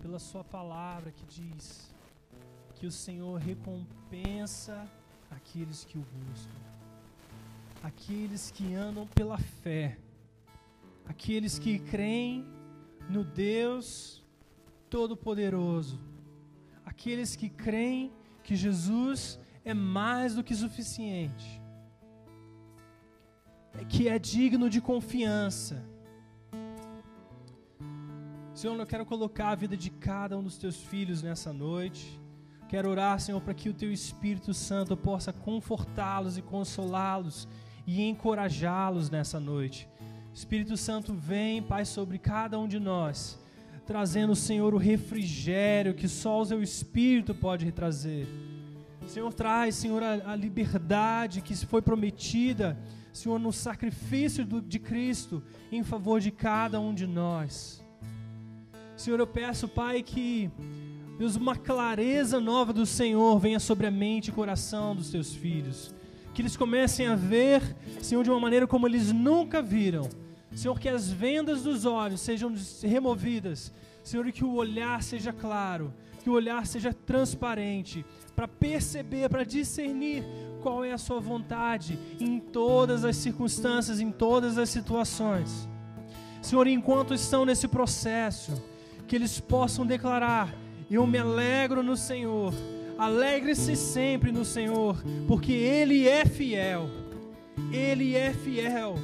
[0.00, 1.92] Pela Sua palavra que diz
[2.76, 4.88] que o Senhor recompensa
[5.32, 6.60] aqueles que o buscam,
[7.82, 9.98] aqueles que andam pela fé,
[11.04, 12.46] aqueles que creem
[13.10, 14.22] no Deus
[14.88, 15.98] Todo-Poderoso,
[16.86, 18.12] aqueles que creem
[18.44, 21.63] que Jesus é mais do que suficiente
[23.88, 25.82] que é digno de confiança.
[28.54, 32.20] Senhor, eu quero colocar a vida de cada um dos teus filhos nessa noite.
[32.68, 37.48] Quero orar, Senhor, para que o teu Espírito Santo possa confortá-los e consolá-los
[37.86, 39.88] e encorajá-los nessa noite.
[40.32, 43.38] Espírito Santo, vem, Pai, sobre cada um de nós,
[43.86, 48.26] trazendo, Senhor, o refrigério que só o teu Espírito pode trazer.
[49.06, 52.78] Senhor, traz, Senhor, a, a liberdade que foi prometida
[53.14, 55.40] Senhor, no sacrifício do, de Cristo
[55.70, 57.80] em favor de cada um de nós.
[58.96, 60.50] Senhor, eu peço, Pai, que
[61.16, 65.94] Deus, uma clareza nova do Senhor venha sobre a mente e coração dos teus filhos.
[66.34, 67.62] Que eles comecem a ver,
[68.02, 70.08] Senhor, de uma maneira como eles nunca viram.
[70.52, 72.52] Senhor, que as vendas dos olhos sejam
[72.82, 73.72] removidas.
[74.02, 78.04] Senhor, que o olhar seja claro, que o olhar seja transparente,
[78.34, 80.24] para perceber, para discernir
[80.64, 85.68] qual é a sua vontade em todas as circunstâncias, em todas as situações.
[86.40, 88.50] Senhor, enquanto estão nesse processo,
[89.06, 90.54] que eles possam declarar:
[90.90, 92.54] Eu me alegro no Senhor.
[92.96, 94.96] Alegre-se sempre no Senhor,
[95.28, 96.88] porque Ele é fiel.
[97.70, 98.94] Ele é fiel.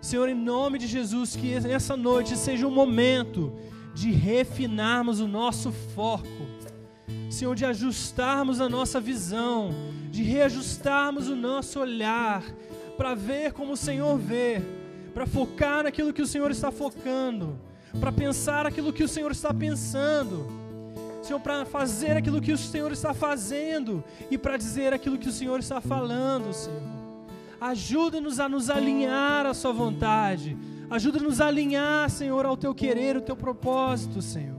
[0.00, 3.52] Senhor, em nome de Jesus, que nessa noite seja um momento
[3.94, 6.46] de refinarmos o nosso foco,
[7.30, 9.74] Senhor, de ajustarmos a nossa visão,
[10.10, 12.42] de reajustarmos o nosso olhar,
[12.96, 14.62] para ver como o Senhor vê,
[15.12, 17.58] para focar naquilo que o Senhor está focando,
[18.00, 20.46] para pensar aquilo que o Senhor está pensando,
[21.22, 25.32] Senhor, para fazer aquilo que o Senhor está fazendo e para dizer aquilo que o
[25.32, 26.82] Senhor está falando, Senhor.
[27.60, 30.56] Ajuda-nos a nos alinhar à Sua vontade
[30.90, 34.53] Ajuda-nos a alinhar, Senhor, ao teu querer, ao teu propósito, Senhor.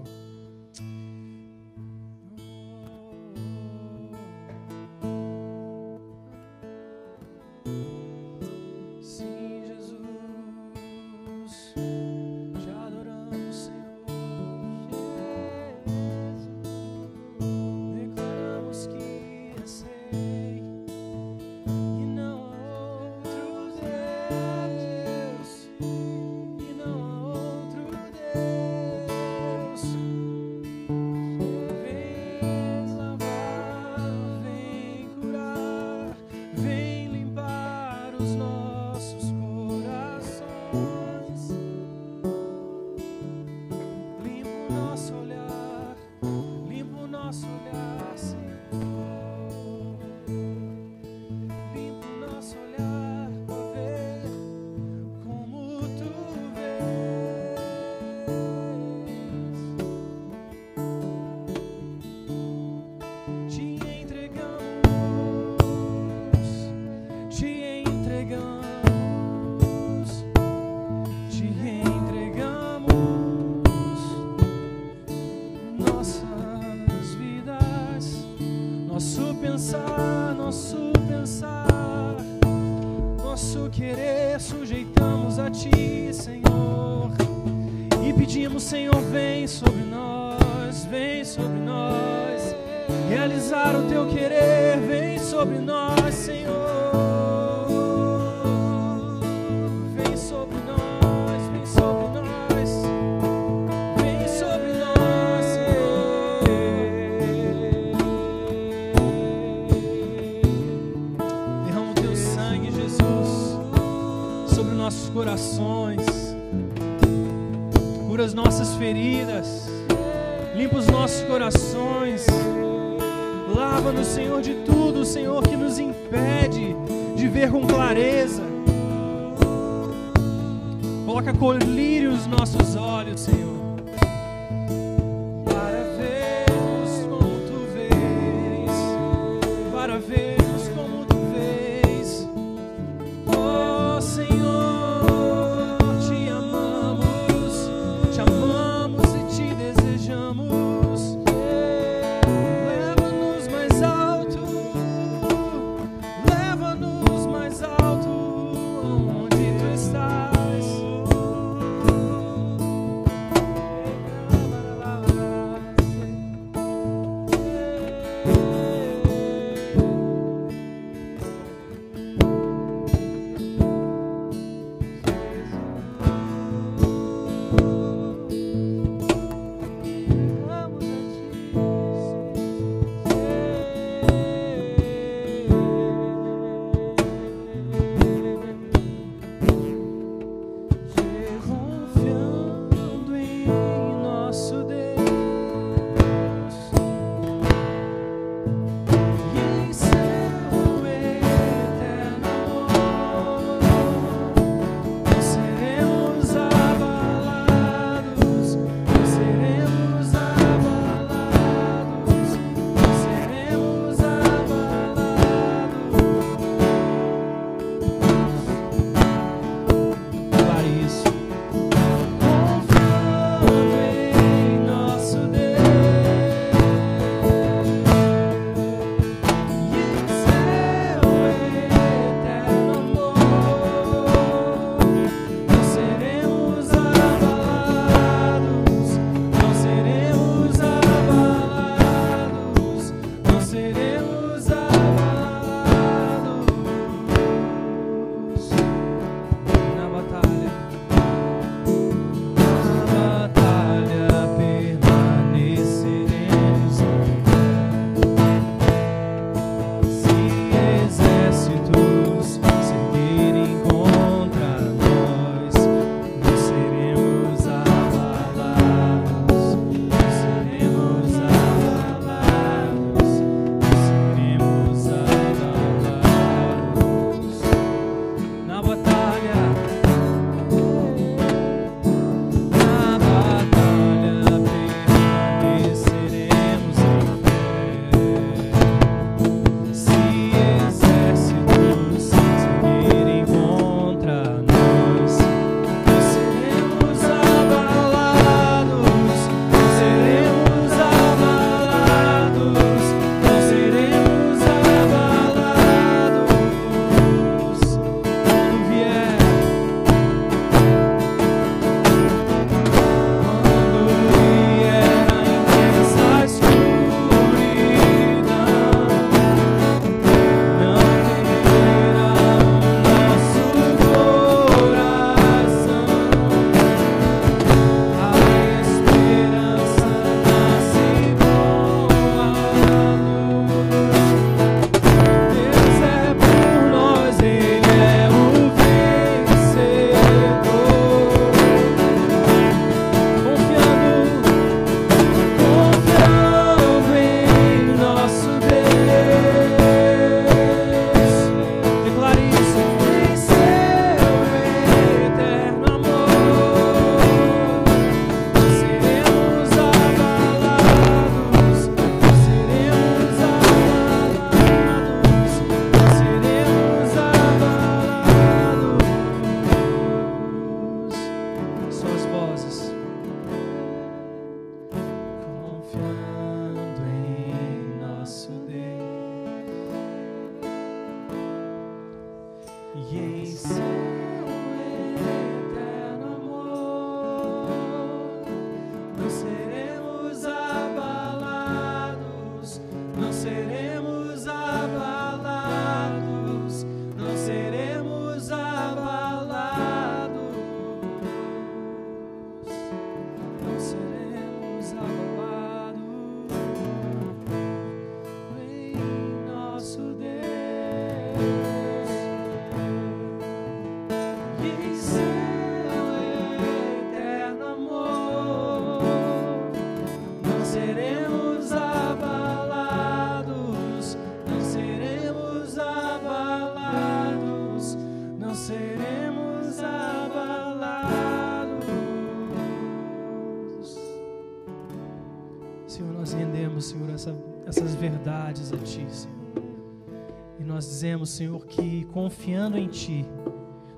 [440.75, 443.05] Dizemos, Senhor, que confiando em Ti,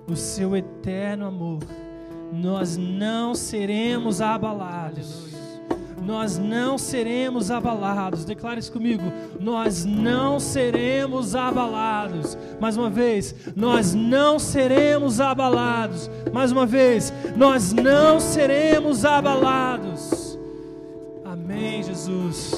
[0.07, 1.59] no Seu eterno amor,
[2.33, 5.27] nós não seremos abalados.
[6.03, 8.25] Nós não seremos abalados.
[8.25, 9.03] Declare isso comigo.
[9.39, 12.35] Nós não seremos abalados.
[12.59, 16.09] Mais uma vez, nós não seremos abalados.
[16.33, 20.39] Mais uma vez, nós não seremos abalados.
[21.23, 22.55] Amém, Jesus.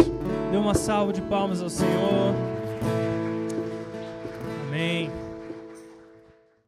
[0.51, 2.58] Dê uma salva de palmas ao Senhor.
[4.79, 5.18] Amém.